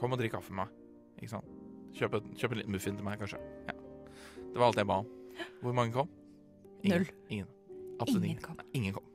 kom 0.00 0.16
og 0.16 0.18
drikk 0.18 0.34
kaffe 0.34 0.50
med 0.54 0.64
meg. 0.64 0.74
Ikke 1.20 1.34
sant? 1.36 1.46
Kjøp, 1.94 2.16
et- 2.18 2.30
kjøp 2.40 2.52
en 2.56 2.60
liten 2.62 2.74
muffin 2.74 2.96
til 2.98 3.06
meg, 3.06 3.20
kanskje. 3.22 3.38
Ja. 3.68 3.76
Det 4.40 4.58
var 4.58 4.66
alt 4.70 4.80
jeg 4.82 4.88
ba 4.90 4.98
om. 5.04 5.10
Hvor 5.62 5.76
mange 5.78 5.94
kom? 5.94 6.10
Ingen. 6.82 6.96
Null. 7.04 7.12
Ingen. 7.30 7.48
Absolutt 8.00 8.24
Ingen 8.24 8.38
ingen. 8.38 8.42
kom. 8.42 8.66
Ingen 8.74 8.94
kom. 8.96 9.06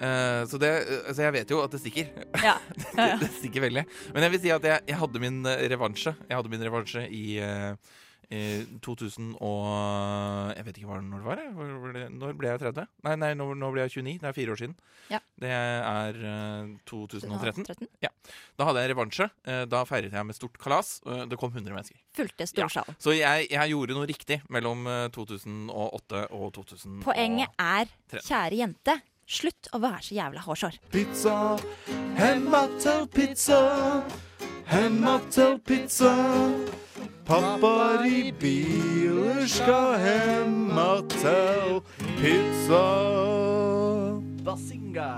Eh, 0.00 0.44
så 0.50 0.58
det, 0.58 0.70
så, 1.14 1.18
jeg 1.22 1.32
vet 1.40 1.50
jo 1.54 1.60
at 1.64 1.70
det 1.74 1.80
stikker. 1.84 2.08
Ja. 2.42 2.56
det, 2.78 2.88
Ja, 2.96 3.06
ja. 3.14 3.18
det 3.20 3.30
stikker 3.40 3.66
veldig. 3.68 3.84
Men 4.14 4.26
jeg 4.26 4.34
vil 4.36 4.42
si 4.46 4.54
at 4.54 4.70
jeg, 4.70 4.86
jeg 4.90 4.98
hadde 5.02 5.20
min 5.22 5.44
eh, 5.46 5.66
revansje. 5.74 6.14
Jeg 6.28 6.36
hadde 6.40 6.50
min 6.54 6.64
revansje 6.66 7.06
i 7.14 7.26
uh, 7.42 8.00
i 8.32 8.64
2000 8.80 9.34
og 9.44 10.54
Jeg 10.56 10.64
vet 10.64 10.78
ikke 10.80 10.88
hva, 10.88 10.96
når 11.04 11.20
det 11.20 11.26
var. 11.28 11.40
Hvor- 11.54 11.74
hvor 11.82 11.92
det- 11.92 12.06
Når 12.10 12.32
ble 12.40 12.48
jeg 12.48 12.58
30? 12.62 12.86
Nei, 13.04 13.12
nei 13.20 13.28
nå, 13.36 13.50
nå 13.54 13.68
ble 13.70 13.82
jeg 13.84 13.92
29. 14.00 14.18
Det 14.22 14.28
er 14.30 14.32
fire 14.32 14.50
år 14.54 14.58
siden. 14.62 14.74
Ja. 15.12 15.18
Det 15.38 15.50
er 15.52 16.16
uh, 16.24 16.72
2013. 16.88 17.64
2013. 17.68 17.88
Ja. 18.02 18.08
Da 18.58 18.64
hadde 18.70 18.80
jeg 18.80 18.90
revansje. 18.94 19.28
Eh, 19.44 19.64
da 19.68 19.84
feiret 19.84 20.10
jeg 20.16 20.26
med 20.26 20.34
stort 20.34 20.56
kalas. 20.58 20.96
Eh, 21.06 21.26
det 21.30 21.38
kom 21.38 21.52
100 21.52 21.68
mennesker. 21.76 22.00
Fulgte 22.16 22.48
storsalen. 22.48 22.96
Så 22.98 23.12
jeg, 23.14 23.46
jeg 23.52 23.70
gjorde 23.76 23.94
noe 24.00 24.08
riktig 24.08 24.40
mellom 24.48 24.86
eh, 24.88 25.08
2008 25.14 26.24
og 26.32 26.48
2013. 26.56 27.02
Poenget 27.04 27.52
er, 27.60 27.92
kjære 28.16 28.56
jente, 28.64 28.96
slutt 29.26 29.68
å 29.72 29.80
være 29.82 30.02
så 30.06 30.16
jævla 30.18 30.44
hårsår. 30.44 30.78
Pizza, 30.92 31.56
hemma 32.18 32.64
til 32.82 33.06
pizza, 33.14 33.60
hemma 34.70 35.18
til 35.34 35.58
pizza. 35.64 36.14
Pappaer 37.24 38.04
i 38.04 38.32
biler 38.36 39.46
skal 39.48 39.94
hemma 40.02 40.88
til 41.16 41.78
pizza. 42.18 42.82
Basinga. 44.44 45.12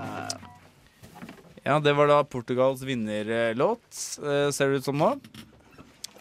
Ja, 1.67 1.81
det 1.83 1.91
var 1.97 2.07
da 2.07 2.21
Portugals 2.23 2.85
vinnerlåt, 2.87 3.83
eh, 4.23 4.47
ser 4.55 4.71
det 4.71 4.79
ut 4.79 4.87
som 4.87 4.95
nå. 4.97 5.09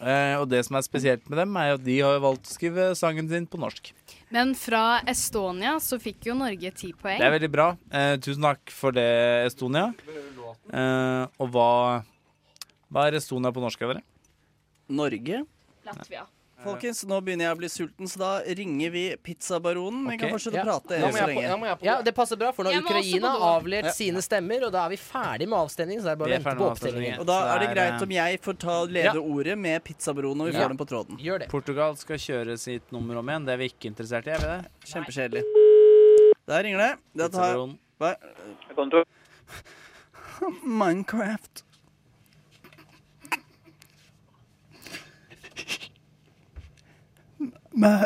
Eh, 0.01 0.35
og 0.41 0.49
det 0.51 0.63
som 0.67 0.77
er 0.79 0.85
spesielt 0.85 1.25
med 1.31 1.39
dem, 1.41 1.57
er 1.61 1.77
at 1.77 1.85
de 1.85 1.97
har 2.03 2.19
valgt 2.23 2.49
å 2.49 2.55
skrive 2.55 2.91
sangen 2.99 3.29
sin 3.31 3.47
på 3.49 3.61
norsk. 3.61 3.93
Men 4.35 4.53
fra 4.59 5.01
Estonia 5.09 5.77
så 5.83 5.99
fikk 6.03 6.29
jo 6.31 6.37
Norge 6.39 6.73
ti 6.77 6.93
poeng. 6.93 7.21
Det 7.21 7.29
er 7.29 7.37
veldig 7.37 7.53
bra. 7.53 7.69
Eh, 7.91 8.17
tusen 8.23 8.45
takk 8.45 8.73
for 8.75 8.97
det, 8.97 9.07
Estonia. 9.47 9.93
Eh, 10.73 11.25
og 11.41 11.53
hva, 11.55 11.71
hva 12.91 13.07
er 13.09 13.19
Estonia 13.21 13.55
på 13.55 13.63
norsk, 13.65 13.87
dere? 13.87 14.05
Norge. 14.89 15.45
Latvia. 15.87 16.27
Folkens, 16.67 17.05
nå 17.07 17.21
begynner 17.25 17.45
jeg 17.49 17.55
å 17.57 17.59
bli 17.59 17.69
sulten, 17.73 18.07
så 18.11 18.19
da 18.19 18.31
ringer 18.59 18.91
vi 18.93 19.05
pizzabaronen. 19.23 20.09
Vi 20.11 20.17
kan 20.19 20.31
fortsette 20.35 20.55
Ja. 20.59 20.63
å 20.63 20.65
prate 20.67 20.99
Nå 21.01 21.07
må 21.07 21.13
så 21.13 21.17
jeg 21.17 21.27
på- 21.27 21.41
lenge. 21.41 21.51
nå 21.51 21.59
må 21.61 21.67
jeg 21.71 21.79
på- 21.79 21.85
Ja, 21.87 22.03
det 22.03 22.15
passer 22.15 22.37
bra, 22.37 22.51
for 22.53 22.65
nå 22.65 22.69
har 22.69 22.75
Jeg 22.75 22.83
må 22.83 22.89
også 22.89 22.99
Ukraina 22.99 23.29
på 23.29 23.39
do. 23.39 23.45
avlevert 23.55 23.93
sine 23.95 24.19
stemmer, 24.23 24.63
og 24.67 24.73
da 24.73 24.85
er 24.87 24.91
vi 24.91 24.97
ferdig 24.97 25.49
med 25.49 25.59
avstemningen, 25.59 26.01
så 26.01 26.05
det 26.05 26.13
er 26.13 26.17
bare 26.17 26.29
å 26.29 26.33
vente 26.43 26.57
på 26.57 26.71
opptellingen. 26.71 27.19
Og 27.21 27.27
da 27.27 27.55
er 27.55 27.59
det 27.61 27.69
greit 27.77 28.03
om 28.03 28.11
jeg 28.11 28.41
får 28.43 28.59
ta 28.59 28.85
lede 28.85 29.15
Ja. 29.15 29.21
ordet 29.21 29.59
med 29.59 29.85
pizzabaronen 29.85 30.37
når 30.37 30.45
vi 30.47 30.53
Ja. 30.53 30.61
får 30.65 30.69
den 30.69 30.77
på 30.79 30.87
tråden. 30.87 31.19
Gjør 31.19 31.39
det. 31.41 31.49
Portugal 31.49 31.97
skal 31.97 32.17
kjøre 32.17 32.59
sitt 32.59 32.91
nummer 32.93 33.17
om 33.19 33.27
igjen. 33.27 33.45
Det 33.47 33.53
er 33.55 33.59
vi 33.59 33.69
ikke 33.69 33.89
interessert 33.95 34.27
i, 34.27 34.31
er 34.31 34.39
vi 34.39 34.47
det? 34.47 34.67
Kjempekjedelig. 34.85 35.43
Der 36.47 36.63
ringer 36.63 36.79
det. 36.79 36.99
Dette 37.17 37.33
tar. 37.33 37.57
Hva? 38.01 38.17
Minecraft. 40.65 41.63
Ma 47.79 48.03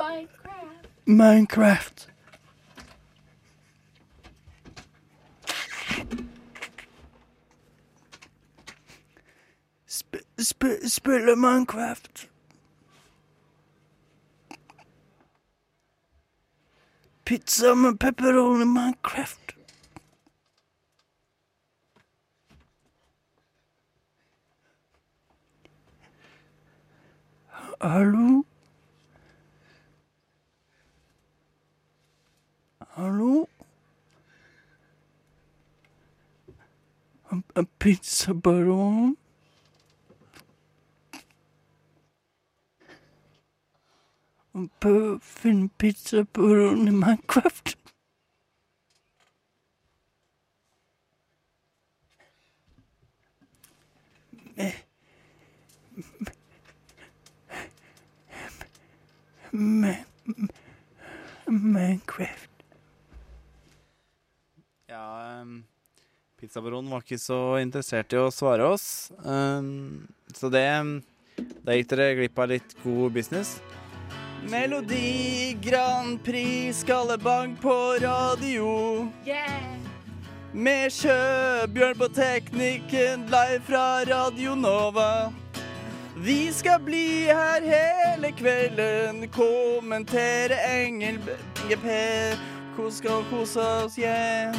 Minecraft. 1.06 2.08
Sp 9.86 10.26
sp 10.42 10.62
spille 10.90 11.36
Minecraft. 11.36 12.26
Pizza 17.24 17.70
and 17.70 17.96
pepperoni 18.00 18.66
Minecraft. 18.66 19.54
Hallo? 27.80 28.44
Hallo? 32.96 33.48
En, 37.32 37.44
en 37.54 37.66
pizzabaron? 37.78 39.16
En 44.54 44.70
Finne 45.20 45.70
pizzabaron 45.78 46.88
i 46.88 46.92
Minecraft? 46.92 47.76
Eh, 54.56 54.74
Ma- 59.52 60.06
Minecraft. 61.48 62.49
Um, 65.40 65.64
Pizzabaronen 66.40 66.90
var 66.90 67.04
ikke 67.04 67.20
så 67.20 67.58
interessert 67.60 68.12
i 68.12 68.18
å 68.20 68.30
svare 68.32 68.64
oss. 68.64 69.10
Um, 69.24 70.08
så 70.36 70.48
det 70.52 70.68
Da 71.64 71.76
gikk 71.76 71.90
dere 71.92 72.14
glipp 72.18 72.38
av 72.40 72.50
litt 72.50 72.74
god 72.82 73.12
business. 73.12 73.60
Melodi 74.48 75.56
Grand 75.60 76.20
Prix 76.24 76.80
Skallebank 76.80 77.60
på 77.60 77.76
radio. 78.00 79.08
Yeah. 79.24 79.76
Med 80.52 80.92
Sjøbjørn 80.92 81.96
på 82.00 82.08
teknikken 82.16 83.28
live 83.30 83.60
fra 83.68 84.02
Radio 84.08 84.56
Nova. 84.56 85.30
Vi 86.20 86.50
skal 86.52 86.80
bli 86.84 87.30
her 87.30 87.64
hele 87.64 88.32
kvelden, 88.36 89.24
kommentere 89.32 90.58
Engel-GP. 90.68 91.88
Hvor 92.76 92.92
skal 92.92 93.24
kose 93.30 93.60
oss, 93.60 93.98
yeah. 94.00 94.56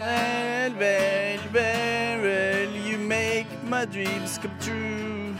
Well, 0.00 0.72
well, 0.80 1.40
vel, 1.52 2.70
you 2.88 2.96
make 2.96 3.46
my 3.68 3.84
dreams 3.84 4.38
come 4.38 4.56
true. 4.58 5.34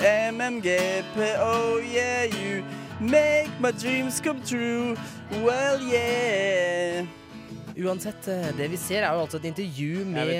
MMGP, 0.00 1.36
oh 1.38 1.78
yeah, 1.78 2.24
you 2.24 2.64
make 2.98 3.50
my 3.60 3.70
dreams 3.70 4.18
come 4.20 4.42
true. 4.42 4.96
Well, 5.44 5.78
yeah. 5.80 7.06
Uansett, 7.78 8.26
eh, 8.28 8.50
det 8.58 8.66
vi 8.72 8.76
ser 8.76 9.04
er 9.06 9.14
jo 9.14 9.20
altså 9.22 9.38
et 9.38 9.44
intervju 9.52 10.04
med 10.04 10.32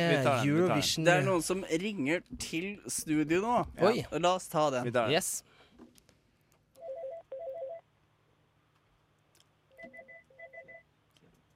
Eurovision 0.45 1.07
Det 1.07 1.13
er 1.15 1.23
noen 1.23 1.43
som 1.43 1.63
ringer 1.71 2.25
til 2.43 2.81
studio 2.91 3.39
nå. 3.45 3.61
Oi. 3.79 4.01
Ja, 4.03 4.19
La 4.19 4.35
oss 4.41 4.49
ta 4.51 4.67
det. 4.75 4.91
Yes. 5.07 5.45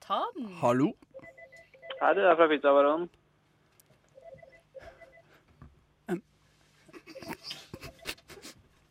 Ta 0.07 0.23
den. 0.37 0.55
Hallo? 0.63 0.93
Hei, 2.05 2.15
du 2.15 2.21
er 2.21 2.35
fra 2.37 2.47
Pizzabaronen. 2.47 3.11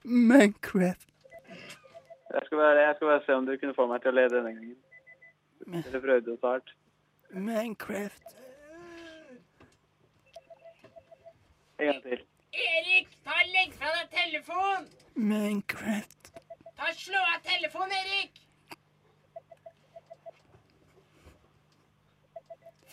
Minecraft. 0.03 1.07
Jeg 2.33 2.41
skal, 2.45 2.57
bare, 2.57 2.69
jeg 2.69 2.95
skal 2.95 3.07
bare 3.07 3.21
se 3.25 3.33
om 3.33 3.45
du 3.45 3.57
kunne 3.57 3.75
få 3.77 3.85
meg 3.91 4.01
til 4.01 4.09
å 4.09 4.15
lede 4.17 4.33
denne 4.39 4.53
gangen. 4.55 4.79
Dere 5.75 6.01
prøvde 6.07 6.33
jo 6.33 6.39
så 6.41 6.55
hardt. 6.55 6.73
Minecraft. 7.29 8.33
En 11.77 11.91
gang 11.91 12.01
til. 12.07 12.25
Erik, 12.65 13.13
ta 13.29 13.37
legg 13.51 13.77
fra 13.77 13.93
deg 13.99 14.17
telefonen! 14.17 14.89
Minecraft. 15.13 16.33
Ta 16.81 16.89
Slå 16.97 17.21
av 17.35 17.45
telefonen, 17.45 17.93
Erik! 18.01 18.42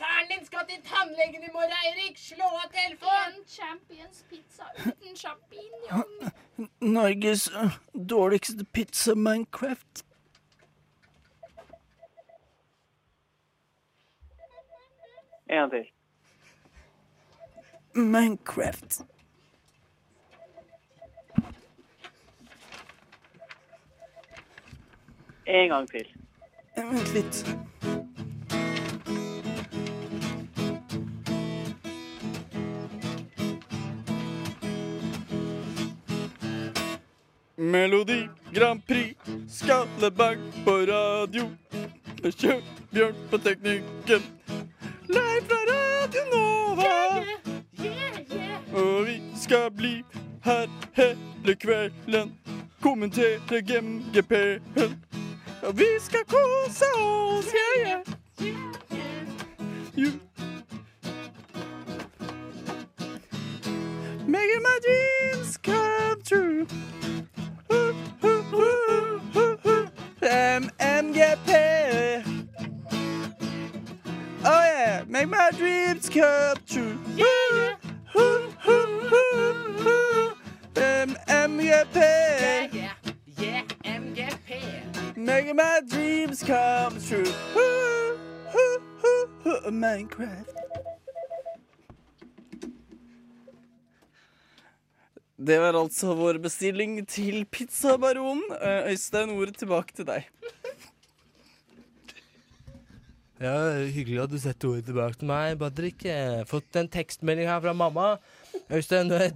Faren 0.01 0.29
din 0.31 0.47
skal 0.47 0.61
til 0.69 0.83
tannlegen 0.91 1.43
i 1.49 1.53
morgen, 1.53 1.73
Erik! 1.89 2.19
Slå 2.19 2.45
av 2.45 2.69
telefonen! 2.73 3.35
En 3.41 3.47
Champions 3.49 4.25
pizza 4.31 4.65
uten 4.87 5.17
sjampinjong. 5.17 6.33
Norges 6.81 7.51
øh, 7.51 8.09
dårligste 8.09 8.65
pizza, 8.65 9.15
Minecraft. 9.15 10.05
En 15.51 15.57
gang 15.57 15.71
til. 15.71 15.87
Minecraft. 17.95 19.01
En 25.47 25.69
gang 25.69 25.91
til. 25.91 26.07
Vent 26.77 27.15
litt. 27.15 28.00
Melodi 37.61 38.29
Grand 38.53 38.87
Prix, 38.87 39.15
Skallebank 39.49 40.39
på 40.65 40.71
radio. 40.71 41.51
Med 42.23 42.33
Kjøbjørn 42.33 43.15
på 43.31 43.39
teknikken. 43.39 44.23
Live 45.09 45.45
fra 45.49 45.59
Radio 45.69 46.23
Nova. 46.33 47.25
Og 48.73 49.07
vi 49.07 49.23
skal 49.37 49.71
bli 49.77 50.03
her 50.45 50.67
hele 50.97 51.55
kvelden. 51.55 52.33
Kommentere 52.81 53.61
GMGP-en. 53.63 55.05
Og 55.63 55.79
vi 55.79 55.89
skal 56.01 56.25
kose 56.25 56.85
oss, 56.97 57.53
yeah, 57.77 58.01
yeah. 58.43 58.57
You. 59.99 60.13
Making 64.27 64.63
my 64.63 64.79
dreams 64.87 65.59
come 65.59 66.23
true. 66.25 66.67
MMGP. 70.23 71.51
Oh 74.45 74.63
yeah, 74.63 75.05
make 75.07 75.29
my 75.29 75.51
dreams 75.57 76.09
come 76.09 76.57
true. 76.67 76.99
MMGP. 80.75 81.95
Yeah, 82.73 82.93
yeah, 83.39 83.63
MGP. 83.85 85.17
Making 85.17 85.57
my 85.57 85.81
dreams 85.89 86.43
come 86.43 87.01
true. 87.01 87.33
Minecraft. 89.71 90.47
Det 95.41 95.57
var 95.57 95.73
altså 95.79 96.13
vår 96.19 96.37
bestilling 96.45 96.99
til 97.09 97.47
Pizzabaronen. 97.49 98.43
Eh, 98.61 98.91
Øystein, 98.93 99.31
ordet 99.33 99.57
tilbake 99.57 99.95
til 99.97 100.05
deg. 100.05 100.27
Ja, 103.41 103.55
Hyggelig 103.89 104.19
at 104.21 104.35
du 104.35 104.37
setter 104.37 104.69
ordet 104.69 104.85
tilbake 104.91 105.17
til 105.17 105.31
meg, 105.31 105.55
Badrik. 105.63 106.05
Jeg 106.05 106.43
har 106.43 106.51
fått 106.51 106.77
en 106.77 106.91
tekstmelding 106.93 107.49
her 107.49 107.63
fra 107.65 107.73
mamma. 107.73 108.11
Øystein, 108.69 109.09
du 109.09 109.17
er 109.17 109.33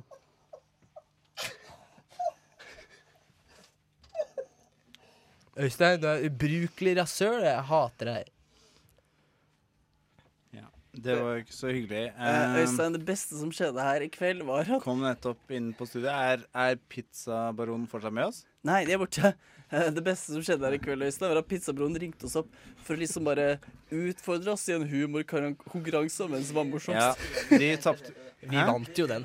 Øystein, 5.57 6.03
du 6.03 6.09
er 6.11 6.29
ubrukelig 6.29 6.99
rasshøl. 7.01 7.41
Jeg 7.49 7.67
hater 7.73 8.13
deg. 8.13 8.34
Det 10.95 11.15
var 11.19 11.41
ikke 11.43 11.55
så 11.57 11.71
hyggelig. 11.75 12.05
Eh, 12.15 12.57
Øystein, 12.63 12.93
det 12.95 13.03
beste 13.09 13.35
som 13.41 13.51
skjedde 13.51 13.83
her 13.83 14.05
i 14.05 14.09
kveld, 14.15 14.45
var 14.47 14.63
at 14.77 14.83
Kom 14.85 15.01
nettopp 15.03 15.51
inn 15.51 15.73
på 15.75 15.87
studiet. 15.91 16.13
Er, 16.15 16.45
er 16.55 16.77
pizzabaronen 16.89 17.89
fortsatt 17.91 18.15
med 18.15 18.29
oss? 18.31 18.45
Nei, 18.65 18.85
de 18.87 18.95
er 18.95 19.03
borte. 19.03 19.35
Eh, 19.75 19.89
Det 19.91 20.05
beste 20.07 20.31
som 20.37 20.43
skjedde 20.45 20.63
her 20.69 20.77
i 20.77 20.79
kveld, 20.79 21.03
Øystein, 21.03 21.31
var 21.33 21.41
at 21.41 21.49
pizzabroren 21.51 21.97
ringte 21.99 22.29
oss 22.29 22.37
opp 22.39 22.51
for 22.85 22.95
å 22.95 23.01
liksom 23.01 23.25
bare 23.27 23.57
utfordre 23.91 24.53
oss 24.55 24.69
i 24.71 24.77
en 24.77 24.85
humorkonkurranse 24.87 26.21
om 26.29 26.31
hvem 26.37 26.45
som 26.47 26.61
var 26.61 26.69
morsomst. 26.69 27.27
Ja, 27.51 27.59
de 27.59 27.73
tapte. 27.83 28.15
Vi 28.45 28.55
vant 28.61 28.99
jo 29.01 29.07
den. 29.11 29.25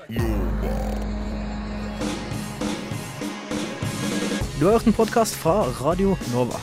Du 4.59 4.65
har 4.65 4.73
hørt 4.79 4.87
en 4.89 4.95
podkast 4.97 5.37
fra 5.39 5.61
Radio 5.79 6.17
Nova. 6.33 6.57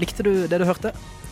Likte 0.00 0.24
du 0.24 0.46
det 0.48 0.58
du 0.62 0.64
hørte? 0.64 0.92